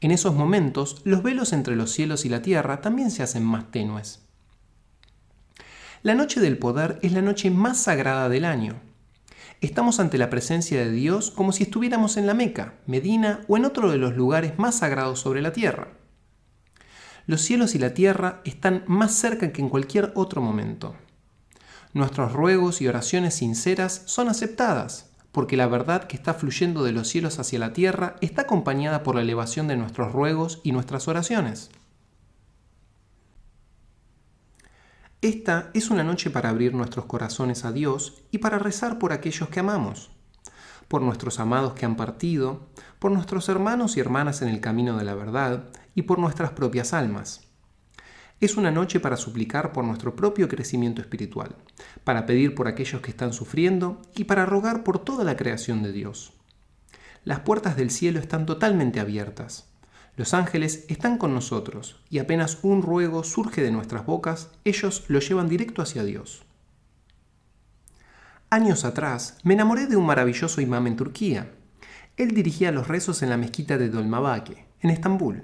En 0.01 0.11
esos 0.11 0.35
momentos, 0.35 1.01
los 1.03 1.23
velos 1.23 1.51
entre 1.51 1.75
los 1.75 1.91
cielos 1.91 2.25
y 2.25 2.29
la 2.29 2.43
tierra 2.43 2.79
también 2.79 3.09
se 3.09 3.23
hacen 3.23 3.43
más 3.43 3.71
tenues. 3.71 4.21
La 6.03 6.13
noche 6.13 6.39
del 6.39 6.59
poder 6.59 6.99
es 7.01 7.11
la 7.11 7.23
noche 7.23 7.49
más 7.49 7.79
sagrada 7.79 8.29
del 8.29 8.45
año. 8.45 8.79
Estamos 9.61 9.99
ante 9.99 10.19
la 10.19 10.29
presencia 10.29 10.77
de 10.77 10.91
Dios 10.91 11.31
como 11.31 11.53
si 11.53 11.63
estuviéramos 11.63 12.17
en 12.17 12.27
la 12.27 12.35
Meca, 12.35 12.75
Medina 12.85 13.41
o 13.47 13.57
en 13.57 13.65
otro 13.65 13.89
de 13.89 13.97
los 13.97 14.15
lugares 14.15 14.59
más 14.59 14.75
sagrados 14.75 15.21
sobre 15.21 15.41
la 15.41 15.53
tierra. 15.53 15.93
Los 17.25 17.41
cielos 17.41 17.73
y 17.73 17.79
la 17.79 17.95
tierra 17.95 18.41
están 18.45 18.83
más 18.85 19.13
cerca 19.13 19.51
que 19.51 19.61
en 19.61 19.69
cualquier 19.69 20.11
otro 20.13 20.39
momento. 20.41 20.95
Nuestros 21.93 22.33
ruegos 22.33 22.79
y 22.81 22.87
oraciones 22.87 23.35
sinceras 23.35 24.03
son 24.05 24.27
aceptadas, 24.27 25.12
porque 25.33 25.57
la 25.57 25.67
verdad 25.67 26.03
que 26.03 26.15
está 26.15 26.35
fluyendo 26.35 26.83
de 26.83 26.91
los 26.91 27.09
cielos 27.09 27.39
hacia 27.39 27.57
la 27.57 27.73
tierra 27.73 28.15
está 28.21 28.43
acompañada 28.43 29.01
por 29.01 29.15
la 29.15 29.23
elevación 29.23 29.67
de 29.67 29.75
nuestros 29.75 30.13
ruegos 30.13 30.61
y 30.63 30.71
nuestras 30.71 31.07
oraciones. 31.07 31.71
Esta 35.21 35.71
es 35.73 35.89
una 35.89 36.03
noche 36.03 36.29
para 36.29 36.49
abrir 36.49 36.75
nuestros 36.75 37.05
corazones 37.05 37.65
a 37.65 37.71
Dios 37.71 38.21
y 38.29 38.37
para 38.37 38.59
rezar 38.59 38.99
por 38.99 39.11
aquellos 39.11 39.49
que 39.49 39.59
amamos, 39.59 40.11
por 40.87 41.01
nuestros 41.01 41.39
amados 41.39 41.73
que 41.73 41.87
han 41.87 41.95
partido, 41.95 42.67
por 42.99 43.11
nuestros 43.11 43.49
hermanos 43.49 43.97
y 43.97 44.01
hermanas 44.01 44.43
en 44.43 44.49
el 44.49 44.61
camino 44.61 44.97
de 44.97 45.03
la 45.03 45.15
verdad 45.15 45.63
y 45.95 46.03
por 46.03 46.19
nuestras 46.19 46.51
propias 46.51 46.93
almas. 46.93 47.52
Es 48.43 48.57
una 48.57 48.71
noche 48.71 48.99
para 48.99 49.15
suplicar 49.15 49.71
por 49.71 49.85
nuestro 49.85 50.17
propio 50.17 50.49
crecimiento 50.49 51.01
espiritual, 51.01 51.55
para 52.03 52.25
pedir 52.25 52.55
por 52.55 52.67
aquellos 52.67 52.99
que 52.99 53.09
están 53.09 53.31
sufriendo 53.31 54.01
y 54.17 54.25
para 54.25 54.45
rogar 54.45 54.83
por 54.83 54.99
toda 54.99 55.23
la 55.23 55.37
creación 55.37 55.81
de 55.81 55.93
Dios. 55.93 56.33
Las 57.23 57.39
puertas 57.39 57.77
del 57.77 57.89
cielo 57.89 58.19
están 58.19 58.45
totalmente 58.45 58.99
abiertas. 58.99 59.69
Los 60.17 60.33
ángeles 60.33 60.83
están 60.89 61.17
con 61.17 61.33
nosotros 61.33 62.01
y 62.09 62.19
apenas 62.19 62.59
un 62.63 62.81
ruego 62.81 63.23
surge 63.23 63.61
de 63.61 63.71
nuestras 63.71 64.05
bocas, 64.05 64.49
ellos 64.65 65.05
lo 65.07 65.21
llevan 65.21 65.47
directo 65.47 65.81
hacia 65.81 66.03
Dios. 66.03 66.43
Años 68.49 68.83
atrás 68.83 69.37
me 69.43 69.53
enamoré 69.53 69.87
de 69.87 69.95
un 69.95 70.05
maravilloso 70.05 70.59
imán 70.59 70.85
en 70.87 70.97
Turquía. 70.97 71.49
Él 72.17 72.31
dirigía 72.31 72.73
los 72.73 72.89
rezos 72.89 73.23
en 73.23 73.29
la 73.29 73.37
mezquita 73.37 73.77
de 73.77 73.87
Dolmabake, 73.87 74.65
en 74.81 74.89
Estambul. 74.89 75.43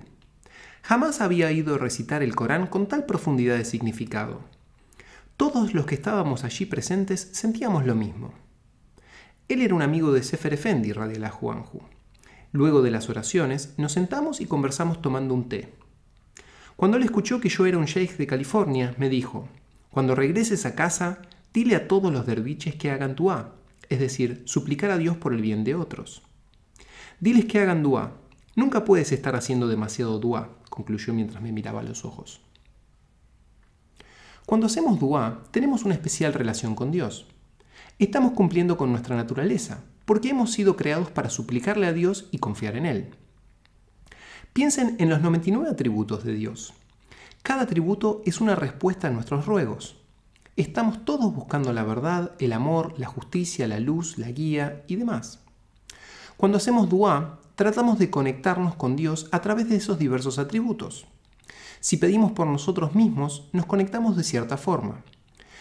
Jamás 0.90 1.22
había 1.22 1.52
ido 1.52 1.76
a 1.76 1.78
recitar 1.78 2.24
el 2.24 2.34
Corán 2.34 2.66
con 2.66 2.88
tal 2.88 3.06
profundidad 3.06 3.56
de 3.58 3.64
significado. 3.64 4.42
Todos 5.38 5.76
los 5.76 5.86
que 5.86 5.94
estábamos 5.94 6.44
allí 6.44 6.66
presentes 6.66 7.30
sentíamos 7.32 7.86
lo 7.86 7.94
mismo. 7.94 8.34
Él 9.50 9.62
era 9.62 9.76
un 9.76 9.84
amigo 9.84 10.12
de 10.12 10.24
Sefer 10.24 10.56
Efendi, 10.56 10.92
la 10.92 11.30
Juanju. 11.30 11.82
Luego 12.52 12.82
de 12.82 12.90
las 12.90 13.08
oraciones, 13.08 13.76
nos 13.78 13.92
sentamos 13.92 14.42
y 14.42 14.48
conversamos 14.48 15.00
tomando 15.00 15.36
un 15.36 15.48
té. 15.48 15.72
Cuando 16.76 16.98
él 16.98 17.04
escuchó 17.04 17.40
que 17.40 17.50
yo 17.50 17.68
era 17.68 17.78
un 17.78 17.86
sheikh 17.86 18.18
de 18.18 18.26
California, 18.26 18.96
me 18.98 19.10
dijo, 19.10 19.48
cuando 19.92 20.16
regreses 20.16 20.66
a 20.66 20.74
casa, 20.74 21.22
dile 21.54 21.76
a 21.76 21.88
todos 21.88 22.12
los 22.12 22.26
derviches 22.26 22.74
que 22.74 22.90
hagan 22.90 23.14
duá, 23.14 23.54
es 23.90 24.00
decir, 24.00 24.42
suplicar 24.46 24.90
a 24.90 24.98
Dios 24.98 25.18
por 25.18 25.36
el 25.36 25.42
bien 25.44 25.64
de 25.64 25.76
otros. 25.76 26.24
Diles 27.20 27.46
que 27.46 27.60
hagan 27.60 27.84
duá. 27.84 28.16
Nunca 28.56 28.86
puedes 28.86 29.12
estar 29.12 29.36
haciendo 29.36 29.68
demasiado 29.68 30.18
duá, 30.18 30.50
concluyó 30.70 31.14
mientras 31.14 31.42
me 31.42 31.52
miraba 31.52 31.82
a 31.82 31.84
los 31.84 32.06
ojos. 32.06 32.42
Cuando 34.46 34.68
hacemos 34.68 35.00
duá, 35.00 35.44
tenemos 35.52 35.84
una 35.86 35.94
especial 35.94 36.34
relación 36.34 36.74
con 36.74 36.92
Dios. 36.92 37.28
Estamos 38.00 38.32
cumpliendo 38.32 38.78
con 38.78 38.92
nuestra 38.92 39.16
naturaleza, 39.16 39.84
porque 40.06 40.30
hemos 40.30 40.52
sido 40.52 40.76
creados 40.76 41.12
para 41.12 41.30
suplicarle 41.30 41.86
a 41.86 41.94
Dios 41.94 42.28
y 42.32 42.40
confiar 42.40 42.76
en 42.76 42.86
Él. 42.86 43.10
Piensen 44.54 44.96
en 45.00 45.10
los 45.10 45.22
99 45.22 45.70
atributos 45.70 46.24
de 46.24 46.34
Dios. 46.34 46.74
Cada 47.44 47.62
atributo 47.62 48.22
es 48.26 48.42
una 48.42 48.56
respuesta 48.56 49.08
a 49.08 49.12
nuestros 49.12 49.46
ruegos. 49.46 49.98
Estamos 50.56 51.06
todos 51.06 51.34
buscando 51.34 51.72
la 51.72 51.84
verdad, 51.84 52.32
el 52.40 52.54
amor, 52.54 52.96
la 52.98 53.08
justicia, 53.08 53.68
la 53.68 53.80
luz, 53.80 54.18
la 54.18 54.32
guía 54.32 54.84
y 54.88 54.96
demás. 54.96 55.40
Cuando 56.38 56.58
hacemos 56.58 56.90
dua, 56.90 57.40
tratamos 57.60 58.00
de 58.00 58.10
conectarnos 58.10 58.76
con 58.76 58.96
Dios 58.96 59.28
a 59.34 59.42
través 59.42 59.68
de 59.68 59.76
esos 59.76 60.00
diversos 60.00 60.40
atributos. 60.40 61.08
Si 61.82 61.98
pedimos 61.98 62.32
por 62.32 62.48
nosotros 62.48 62.96
mismos, 62.96 63.50
nos 63.52 63.66
conectamos 63.66 64.16
de 64.16 64.24
cierta 64.24 64.56
forma. 64.56 65.04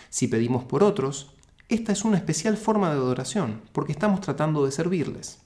Si 0.09 0.29
pedimos 0.29 0.63
por 0.63 0.85
otros, 0.85 1.35
esta 1.69 1.91
es 1.91 2.05
una 2.05 2.17
especial 2.17 2.57
forma 2.57 2.91
de 2.91 2.95
adoración, 2.95 3.63
porque 3.73 3.91
estamos 3.91 4.21
tratando 4.21 4.65
de 4.65 4.71
servirles. 4.71 5.41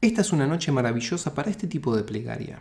Esta 0.00 0.22
es 0.22 0.32
una 0.32 0.48
noche 0.48 0.72
maravillosa 0.72 1.36
para 1.36 1.52
este 1.52 1.68
tipo 1.68 1.94
de 1.94 2.02
plegaria. 2.02 2.58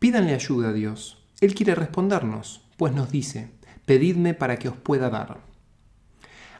Pídanle 0.00 0.34
ayuda 0.34 0.70
a 0.70 0.72
Dios. 0.72 1.22
Él 1.40 1.54
quiere 1.54 1.76
respondernos, 1.76 2.62
pues 2.76 2.92
nos 2.92 3.12
dice, 3.12 3.52
pedidme 3.84 4.34
para 4.34 4.56
que 4.56 4.70
os 4.70 4.76
pueda 4.76 5.08
dar. 5.08 5.38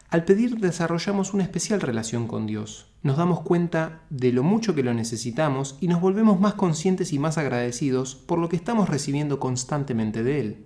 Al 0.09 0.25
pedir 0.25 0.59
desarrollamos 0.59 1.35
una 1.35 1.43
especial 1.43 1.81
relación 1.81 2.29
con 2.29 2.47
Dios, 2.47 2.87
nos 3.07 3.19
damos 3.19 3.43
cuenta 3.43 4.01
de 4.11 4.33
lo 4.33 4.43
mucho 4.43 4.75
que 4.75 4.83
lo 4.83 4.93
necesitamos 4.93 5.79
y 5.81 5.87
nos 5.87 6.01
volvemos 6.01 6.41
más 6.41 6.55
conscientes 6.55 7.13
y 7.13 7.21
más 7.21 7.39
agradecidos 7.39 8.17
por 8.17 8.41
lo 8.41 8.49
que 8.49 8.57
estamos 8.57 8.89
recibiendo 8.89 9.39
constantemente 9.39 10.25
de 10.25 10.41
Él. 10.41 10.65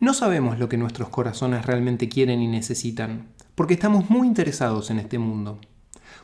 No 0.00 0.14
sabemos 0.14 0.58
lo 0.58 0.68
que 0.68 0.78
nuestros 0.78 1.10
corazones 1.10 1.64
realmente 1.64 2.08
quieren 2.08 2.42
y 2.42 2.48
necesitan, 2.48 3.28
porque 3.54 3.74
estamos 3.74 4.10
muy 4.10 4.26
interesados 4.26 4.90
en 4.90 4.98
este 4.98 5.20
mundo. 5.20 5.60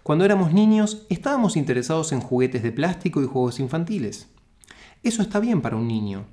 Cuando 0.03 0.25
éramos 0.25 0.53
niños, 0.53 1.07
estábamos 1.09 1.57
interesados 1.57 2.11
en 2.11 2.21
juguetes 2.21 2.65
de 2.65 2.73
plástico 2.73 3.23
y 3.23 3.27
juegos 3.27 3.61
infantiles. 3.61 4.27
Eso 5.05 5.23
está 5.23 5.39
bien 5.39 5.63
para 5.63 5.77
un 5.77 5.87
niño, 5.87 6.25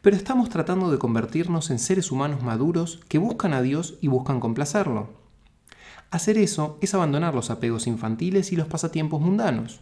pero 0.00 0.14
estamos 0.14 0.48
tratando 0.48 0.92
de 0.92 0.98
convertirnos 0.98 1.70
en 1.70 1.80
seres 1.80 2.12
humanos 2.12 2.44
maduros 2.44 3.00
que 3.08 3.18
buscan 3.18 3.52
a 3.52 3.62
Dios 3.62 3.98
y 4.00 4.06
buscan 4.06 4.38
complacerlo. 4.38 5.17
Hacer 6.10 6.38
eso 6.38 6.78
es 6.80 6.94
abandonar 6.94 7.34
los 7.34 7.50
apegos 7.50 7.86
infantiles 7.86 8.52
y 8.52 8.56
los 8.56 8.66
pasatiempos 8.66 9.20
mundanos. 9.20 9.80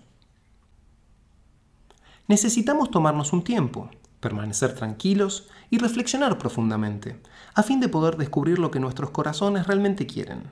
Necesitamos 2.26 2.90
tomarnos 2.90 3.33
un 3.33 3.45
tiempo, 3.45 3.90
permanecer 4.18 4.75
tranquilos 4.75 5.49
y 5.71 5.78
reflexionar 5.78 6.37
profundamente, 6.38 7.21
a 7.54 7.62
fin 7.62 7.78
de 7.78 7.88
poder 7.88 8.16
descubrir 8.16 8.59
lo 8.59 8.73
que 8.73 8.80
nuestros 8.80 9.11
corazones 9.11 9.68
realmente 9.68 10.09
quieren. 10.09 10.50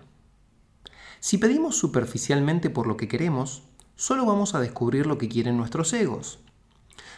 Si 1.18 1.38
pedimos 1.38 1.76
superficialmente 1.76 2.70
por 2.70 2.86
lo 2.86 2.96
que 2.96 3.08
queremos, 3.08 3.64
solo 3.96 4.24
vamos 4.24 4.54
a 4.54 4.60
descubrir 4.60 5.06
lo 5.06 5.18
que 5.18 5.28
quieren 5.28 5.56
nuestros 5.56 5.92
egos. 5.92 6.38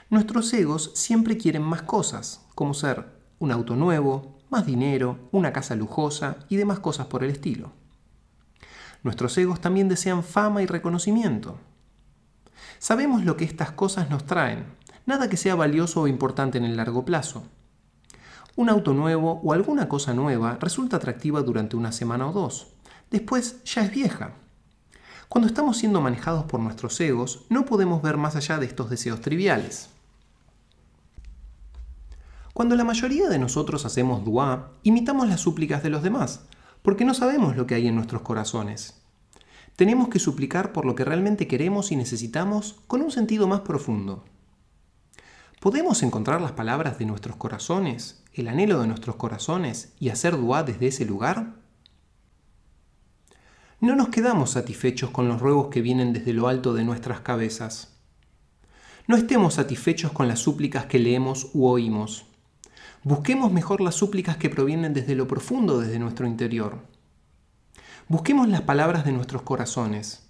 Nuestros 0.09 0.51
egos 0.55 0.93
siempre 0.95 1.37
quieren 1.37 1.63
más 1.63 1.83
cosas, 1.83 2.47
como 2.55 2.73
ser 2.73 3.05
un 3.39 3.53
auto 3.53 3.77
nuevo, 3.77 4.39
más 4.49 4.65
dinero, 4.65 5.29
una 5.33 5.53
casa 5.53 5.75
lujosa 5.75 6.39
y 6.49 6.57
demás 6.57 6.79
cosas 6.79 7.09
por 7.09 7.23
el 7.23 7.31
estilo. 7.31 7.73
Nuestros 9.03 9.37
egos 9.39 9.61
también 9.61 9.89
desean 9.89 10.23
fama 10.23 10.63
y 10.63 10.67
reconocimiento. 10.67 11.59
Sabemos 12.79 13.25
lo 13.25 13.37
que 13.37 13.45
estas 13.45 13.71
cosas 13.73 14.11
nos 14.11 14.27
traen, 14.27 14.65
nada 15.07 15.29
que 15.29 15.37
sea 15.37 15.55
valioso 15.55 16.03
o 16.03 16.09
importante 16.09 16.59
en 16.59 16.65
el 16.65 16.77
largo 16.77 17.05
plazo. 17.05 17.45
Un 18.57 18.69
auto 18.69 18.95
nuevo 18.95 19.41
o 19.45 19.53
alguna 19.53 19.89
cosa 19.89 20.15
nueva 20.15 20.57
resulta 20.61 20.97
atractiva 20.97 21.43
durante 21.43 21.77
una 21.77 21.93
semana 21.93 22.27
o 22.29 22.33
dos. 22.33 22.69
Después 23.11 23.63
ya 23.65 23.83
es 23.83 23.91
vieja. 23.91 24.33
Cuando 25.29 25.49
estamos 25.49 25.77
siendo 25.77 26.01
manejados 26.01 26.45
por 26.45 26.61
nuestros 26.61 26.99
egos, 27.01 27.45
no 27.49 27.65
podemos 27.65 28.03
ver 28.03 28.17
más 28.17 28.37
allá 28.37 28.59
de 28.59 28.67
estos 28.67 28.89
deseos 28.89 29.21
triviales. 29.21 29.91
Cuando 32.53 32.75
la 32.75 32.85
mayoría 32.85 33.29
de 33.29 33.39
nosotros 33.39 33.85
hacemos 33.85 34.25
dua, 34.25 34.71
imitamos 34.83 35.29
las 35.29 35.41
súplicas 35.41 35.83
de 35.83 35.91
los 35.91 36.03
demás, 36.03 36.41
porque 36.83 37.05
no 37.05 37.15
sabemos 37.15 37.57
lo 37.57 37.67
que 37.67 37.75
hay 37.75 37.89
en 37.89 37.95
nuestros 37.95 38.23
corazones. 38.23 39.03
Tenemos 39.77 40.09
que 40.09 40.19
suplicar 40.19 40.73
por 40.73 40.85
lo 40.87 40.95
que 40.95 41.05
realmente 41.05 41.47
queremos 41.47 41.93
y 41.93 41.97
necesitamos 41.97 42.81
con 42.87 43.03
un 43.03 43.11
sentido 43.11 43.47
más 43.47 43.61
profundo. 43.61 44.25
¿Podemos 45.61 46.03
encontrar 46.03 46.41
las 46.41 46.53
palabras 46.53 46.99
de 46.99 47.07
nuestros 47.07 47.37
corazones, 47.37 48.23
el 48.33 48.49
anhelo 48.49 48.81
de 48.81 48.87
nuestros 48.87 49.17
corazones 49.17 49.95
y 49.99 50.11
hacer 50.11 50.37
dua 50.37 50.63
desde 50.63 50.89
ese 50.89 51.05
lugar? 51.05 51.55
No 53.81 53.97
nos 53.97 54.09
quedamos 54.09 54.51
satisfechos 54.51 55.11
con 55.11 55.29
los 55.29 55.41
ruegos 55.41 55.69
que 55.69 55.83
vienen 55.83 56.13
desde 56.13 56.33
lo 56.33 56.49
alto 56.49 56.73
de 56.73 56.85
nuestras 56.85 57.21
cabezas. 57.21 57.97
No 59.07 59.17
estemos 59.17 59.55
satisfechos 59.55 60.13
con 60.13 60.29
las 60.29 60.41
súplicas 60.41 60.87
que 60.87 60.99
leemos 60.99 61.51
u 61.53 61.67
oímos. 61.67 62.26
Busquemos 63.07 63.53
mejor 63.53 63.81
las 63.83 63.95
súplicas 63.95 64.37
que 64.37 64.51
provienen 64.51 64.93
desde 64.93 65.15
lo 65.15 65.29
profundo, 65.29 65.79
desde 65.79 66.01
nuestro 66.01 66.27
interior. 66.27 66.81
Busquemos 68.09 68.49
las 68.49 68.63
palabras 68.63 69.05
de 69.05 69.13
nuestros 69.13 69.43
corazones. 69.43 70.29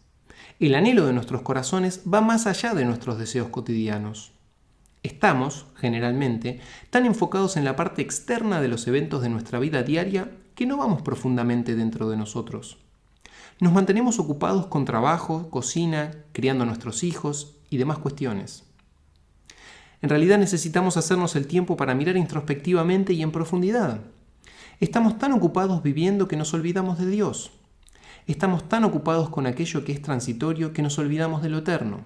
El 0.61 0.75
anhelo 0.75 1.07
de 1.07 1.15
nuestros 1.15 1.41
corazones 1.41 2.03
va 2.07 2.21
más 2.21 2.47
allá 2.47 2.75
de 2.75 2.85
nuestros 2.85 3.19
deseos 3.19 3.49
cotidianos. 3.49 4.33
Estamos, 5.03 5.65
generalmente, 5.77 6.61
tan 6.91 7.07
enfocados 7.07 7.57
en 7.57 7.65
la 7.65 7.77
parte 7.77 8.03
externa 8.03 8.61
de 8.61 8.69
los 8.69 8.87
eventos 8.87 9.23
de 9.23 9.31
nuestra 9.31 9.59
vida 9.59 9.83
diaria 9.83 10.33
que 10.55 10.67
no 10.67 10.77
vamos 10.77 11.01
profundamente 11.01 11.77
dentro 11.77 12.11
de 12.11 12.19
nosotros. 12.19 12.77
Nos 13.59 13.73
mantenemos 13.73 14.19
ocupados 14.19 14.67
con 14.67 14.85
trabajo, 14.85 15.49
cocina, 15.49 16.11
criando 16.33 16.65
a 16.65 16.67
nuestros 16.67 17.05
hijos 17.05 17.57
y 17.71 17.79
demás 17.79 17.97
cuestiones. 17.97 18.66
En 20.07 20.11
realidad 20.11 20.39
necesitamos 20.39 20.97
hacernos 20.97 21.35
el 21.35 21.49
tiempo 21.49 21.77
para 21.77 21.93
mirar 21.93 22.17
introspectivamente 22.17 23.13
y 23.13 23.23
en 23.23 23.33
profundidad. 23.33 24.03
Estamos 24.79 25.19
tan 25.19 25.33
ocupados 25.33 25.83
viviendo 25.83 26.29
que 26.29 26.37
nos 26.37 26.55
olvidamos 26.55 26.97
de 27.01 27.07
Dios. 27.07 27.51
Estamos 28.29 28.69
tan 28.69 28.85
ocupados 28.85 29.31
con 29.31 29.49
aquello 29.49 29.85
que 29.85 29.91
es 29.91 30.01
transitorio 30.01 30.73
que 30.73 30.81
nos 30.81 30.97
olvidamos 31.01 31.43
de 31.43 31.49
lo 31.49 31.59
eterno. 31.59 32.05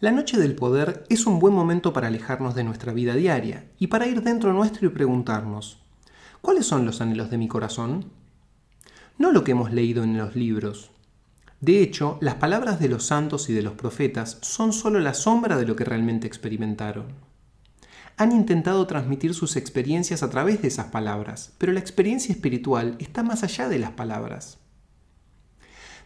La 0.00 0.10
noche 0.10 0.38
del 0.38 0.56
poder 0.56 1.04
es 1.08 1.24
un 1.24 1.38
buen 1.38 1.54
momento 1.54 1.92
para 1.92 2.08
alejarnos 2.08 2.56
de 2.56 2.64
nuestra 2.64 2.92
vida 2.92 3.14
diaria 3.14 3.64
y 3.78 3.86
para 3.86 4.08
ir 4.08 4.22
dentro 4.22 4.52
nuestro 4.52 4.88
y 4.88 4.90
preguntarnos, 4.90 5.78
¿cuáles 6.40 6.66
son 6.66 6.84
los 6.84 7.00
anhelos 7.00 7.30
de 7.30 7.38
mi 7.38 7.46
corazón? 7.46 8.06
No 9.18 9.30
lo 9.30 9.44
que 9.44 9.52
hemos 9.52 9.72
leído 9.72 10.02
en 10.02 10.18
los 10.18 10.34
libros, 10.34 10.90
de 11.60 11.82
hecho, 11.82 12.18
las 12.20 12.36
palabras 12.36 12.78
de 12.78 12.88
los 12.88 13.04
santos 13.04 13.50
y 13.50 13.52
de 13.52 13.62
los 13.62 13.72
profetas 13.72 14.38
son 14.42 14.72
solo 14.72 15.00
la 15.00 15.12
sombra 15.12 15.56
de 15.56 15.66
lo 15.66 15.74
que 15.74 15.84
realmente 15.84 16.28
experimentaron. 16.28 17.06
Han 18.16 18.30
intentado 18.30 18.86
transmitir 18.86 19.34
sus 19.34 19.56
experiencias 19.56 20.22
a 20.22 20.30
través 20.30 20.62
de 20.62 20.68
esas 20.68 20.86
palabras, 20.86 21.52
pero 21.58 21.72
la 21.72 21.80
experiencia 21.80 22.32
espiritual 22.32 22.94
está 23.00 23.24
más 23.24 23.42
allá 23.42 23.68
de 23.68 23.80
las 23.80 23.90
palabras. 23.90 24.58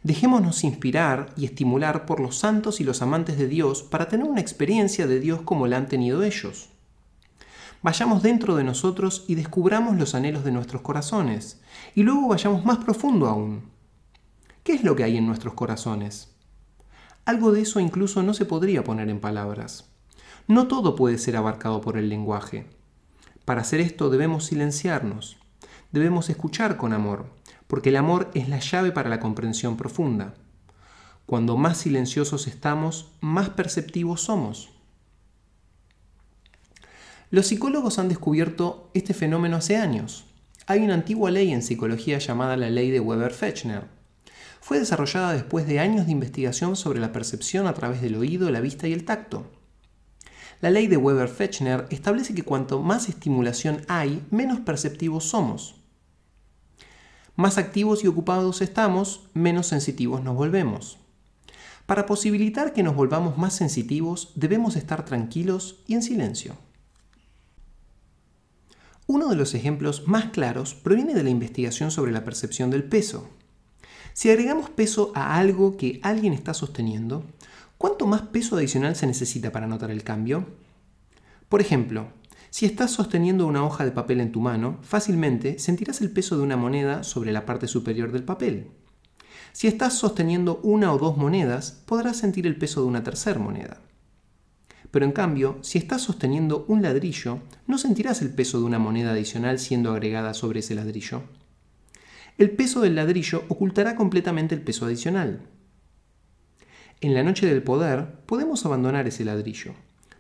Dejémonos 0.03 0.65
inspirar 0.65 1.35
y 1.37 1.45
estimular 1.45 2.07
por 2.07 2.19
los 2.19 2.39
santos 2.39 2.81
y 2.81 2.85
los 2.85 3.03
amantes 3.03 3.37
de 3.37 3.47
Dios 3.47 3.83
para 3.83 4.09
tener 4.09 4.27
una 4.27 4.41
experiencia 4.41 5.07
de 5.07 5.21
Dios 5.21 5.43
como 5.43 5.67
la 5.67 5.77
han 5.77 5.87
tenido 5.87 6.23
ellos. 6.23 6.71
Vayamos 7.83 8.23
dentro 8.23 8.57
de 8.57 8.65
nosotros 8.65 9.27
y 9.29 9.35
descubramos 9.35 9.99
los 9.99 10.15
anhelos 10.15 10.45
de 10.45 10.53
nuestros 10.53 10.81
corazones, 10.81 11.61
y 11.95 12.05
luego 12.05 12.29
vayamos 12.29 12.65
más 12.65 12.79
profundo 12.79 13.27
aún. 13.27 13.72
¿Qué 14.63 14.75
es 14.75 14.85
lo 14.85 14.95
que 14.95 15.03
hay 15.03 15.17
en 15.17 15.27
nuestros 15.27 15.55
corazones? 15.55 16.29
Algo 17.25 17.51
de 17.51 17.63
eso 17.63 17.81
incluso 17.81 18.23
no 18.23 18.33
se 18.33 18.45
podría 18.45 18.85
poner 18.85 19.09
en 19.09 19.19
palabras. 19.19 19.91
No 20.47 20.69
todo 20.69 20.95
puede 20.95 21.19
ser 21.19 21.37
abarcado 21.37 21.81
por 21.81 21.97
el 21.97 22.09
lenguaje. 22.09 22.67
Para 23.45 23.63
hacer 23.63 23.81
esto 23.81 24.09
debemos 24.09 24.47
silenciarnos, 24.47 25.39
debemos 25.91 26.31
escuchar 26.31 26.77
con 26.77 26.93
amor, 26.93 27.27
porque 27.67 27.89
el 27.89 27.97
amor 27.97 28.31
es 28.35 28.49
la 28.49 28.61
llave 28.61 28.93
para 28.93 29.11
la 29.11 29.19
comprensión 29.19 29.77
profunda. 29.77 30.35
Cuando 31.27 31.57
más 31.57 31.79
silenciosos 31.79 32.47
estamos, 32.47 33.11
más 33.21 33.51
perceptivos 33.51 34.21
somos. 34.21 34.71
Los 37.31 37.49
psicólogos 37.49 37.99
han 37.99 38.09
descubierto 38.09 38.91
este 38.95 39.13
fenómeno 39.13 39.57
hace 39.57 39.77
años. 39.77 40.25
Hay 40.69 40.85
una 40.85 40.95
antigua 40.95 41.33
ley 41.33 41.53
en 41.53 41.63
psicología 41.63 42.19
llamada 42.19 42.57
la 42.57 42.71
ley 42.71 42.91
de 42.91 43.01
Weber-Fechner, 43.01 44.02
fue 44.63 44.79
desarrollada 44.79 45.33
después 45.33 45.67
de 45.67 45.81
años 45.81 46.07
de 46.07 46.13
investigación 46.13 46.77
sobre 46.77 47.01
la 47.01 47.11
percepción 47.11 47.67
a 47.67 47.75
través 47.75 48.01
del 48.01 48.15
oído, 48.15 48.49
la 48.49 48.61
vista 48.61 48.87
y 48.87 48.93
el 48.93 49.05
tacto. 49.05 49.51
La 50.61 50.71
ley 50.71 50.87
de 50.87 50.97
Weber-Fechner 50.97 51.89
establece 51.91 52.33
que 52.33 52.45
cuanto 52.45 52.81
más 52.81 53.09
estimulación 53.09 53.83
hay, 53.89 54.25
menos 54.31 54.61
perceptivos 54.61 55.25
somos. 55.25 55.75
Más 57.35 57.59
activos 57.59 58.05
y 58.05 58.07
ocupados 58.07 58.63
estamos, 58.63 59.29
menos 59.35 59.67
sensitivos 59.67 60.23
nos 60.23 60.37
volvemos. 60.37 60.99
Para 61.87 62.07
posibilitar 62.07 62.73
que 62.73 62.85
nos 62.85 62.95
volvamos 62.95 63.37
más 63.37 63.55
sensitivos, 63.57 64.31
debemos 64.37 64.77
estar 64.77 65.05
tranquilos 65.05 65.83
y 65.89 65.95
en 65.95 66.03
silencio. 66.05 66.57
Uno 69.09 69.29
de 69.29 69.35
los 69.35 69.55
ejemplos 69.55 70.07
más 70.07 70.27
claros 70.27 70.75
proviene 70.75 71.15
de 71.15 71.25
la 71.25 71.31
investigación 71.31 71.91
sobre 71.91 72.13
la 72.13 72.23
percepción 72.23 72.71
del 72.71 72.85
peso. 72.85 73.29
Si 74.15 74.29
agregamos 74.31 74.69
peso 74.69 75.11
a 75.15 75.39
algo 75.39 75.77
que 75.77 75.99
alguien 76.03 76.35
está 76.35 76.53
sosteniendo, 76.53 77.25
¿cuánto 77.79 78.07
más 78.07 78.23
peso 78.23 78.57
adicional 78.57 78.95
se 78.95 79.07
necesita 79.07 79.53
para 79.53 79.67
notar 79.67 79.91
el 79.91 80.05
cambio? 80.05 80.47
Por 81.49 81.63
ejemplo, 81.63 82.09
si 82.51 82.67
estás 82.67 82.91
sosteniendo 82.91 83.47
una 83.47 83.65
hoja 83.65 83.87
de 83.87 83.91
papel 83.91 84.21
en 84.21 84.31
tu 84.31 84.41
mano, 84.41 84.79
fácilmente 84.83 85.59
sentirás 85.59 86.03
el 86.03 86.11
peso 86.11 86.37
de 86.37 86.43
una 86.43 86.59
moneda 86.59 87.05
sobre 87.05 87.33
la 87.33 87.47
parte 87.47 87.67
superior 87.67 88.13
del 88.13 88.25
papel. 88.25 88.69
Si 89.53 89.67
estás 89.67 89.95
sosteniendo 89.95 90.61
una 90.63 90.93
o 90.93 90.99
dos 90.99 91.17
monedas, 91.17 91.83
podrás 91.87 92.19
sentir 92.19 92.47
el 92.47 92.57
peso 92.57 92.83
de 92.83 92.89
una 92.89 93.03
tercera 93.03 93.39
moneda. 93.39 93.81
Pero 94.91 95.07
en 95.07 95.13
cambio, 95.13 95.59
si 95.63 95.79
estás 95.79 96.03
sosteniendo 96.03 96.67
un 96.69 96.83
ladrillo, 96.83 97.39
no 97.67 97.79
sentirás 97.79 98.21
el 98.21 98.35
peso 98.35 98.59
de 98.59 98.67
una 98.67 98.79
moneda 98.79 99.13
adicional 99.13 99.59
siendo 99.59 99.91
agregada 99.91 100.35
sobre 100.35 100.61
ese 100.61 100.75
ladrillo 100.75 101.23
el 102.39 102.51
peso 102.51 102.81
del 102.81 102.95
ladrillo 102.95 103.45
ocultará 103.49 103.95
completamente 103.95 104.55
el 104.55 104.63
peso 104.63 104.87
adicional. 104.87 105.43
En 107.01 107.15
la 107.15 107.23
noche 107.23 107.47
del 107.47 107.63
poder 107.63 108.21
podemos 108.27 108.65
abandonar 108.65 109.07
ese 109.07 109.25
ladrillo. 109.25 109.75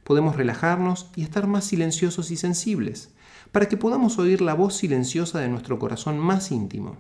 Podemos 0.04 0.36
relajarnos 0.36 1.10
y 1.14 1.22
estar 1.22 1.46
más 1.46 1.64
silenciosos 1.64 2.30
y 2.30 2.36
sensibles, 2.36 3.14
para 3.52 3.68
que 3.68 3.76
podamos 3.76 4.18
oír 4.18 4.40
la 4.40 4.54
voz 4.54 4.74
silenciosa 4.74 5.38
de 5.38 5.48
nuestro 5.48 5.78
corazón 5.78 6.18
más 6.18 6.50
íntimo. 6.50 6.96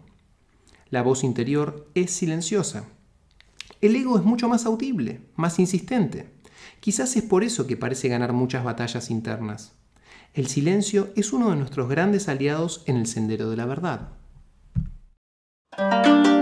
La 0.88 1.02
voz 1.02 1.24
interior 1.24 1.90
es 1.94 2.12
silenciosa. 2.12 2.84
El 3.80 3.96
ego 3.96 4.16
es 4.18 4.24
mucho 4.24 4.48
más 4.48 4.66
audible, 4.66 5.22
más 5.34 5.58
insistente. 5.58 6.30
Quizás 6.80 7.16
es 7.16 7.22
por 7.22 7.42
eso 7.42 7.66
que 7.66 7.76
parece 7.76 8.08
ganar 8.08 8.32
muchas 8.32 8.62
batallas 8.62 9.10
internas. 9.10 9.72
El 10.34 10.46
silencio 10.46 11.10
es 11.16 11.32
uno 11.32 11.50
de 11.50 11.56
nuestros 11.56 11.88
grandes 11.88 12.28
aliados 12.28 12.84
en 12.86 12.96
el 12.96 13.06
sendero 13.06 13.50
de 13.50 13.56
la 13.56 13.66
verdad. 13.66 14.21
Thank 15.74 16.36
you. 16.36 16.41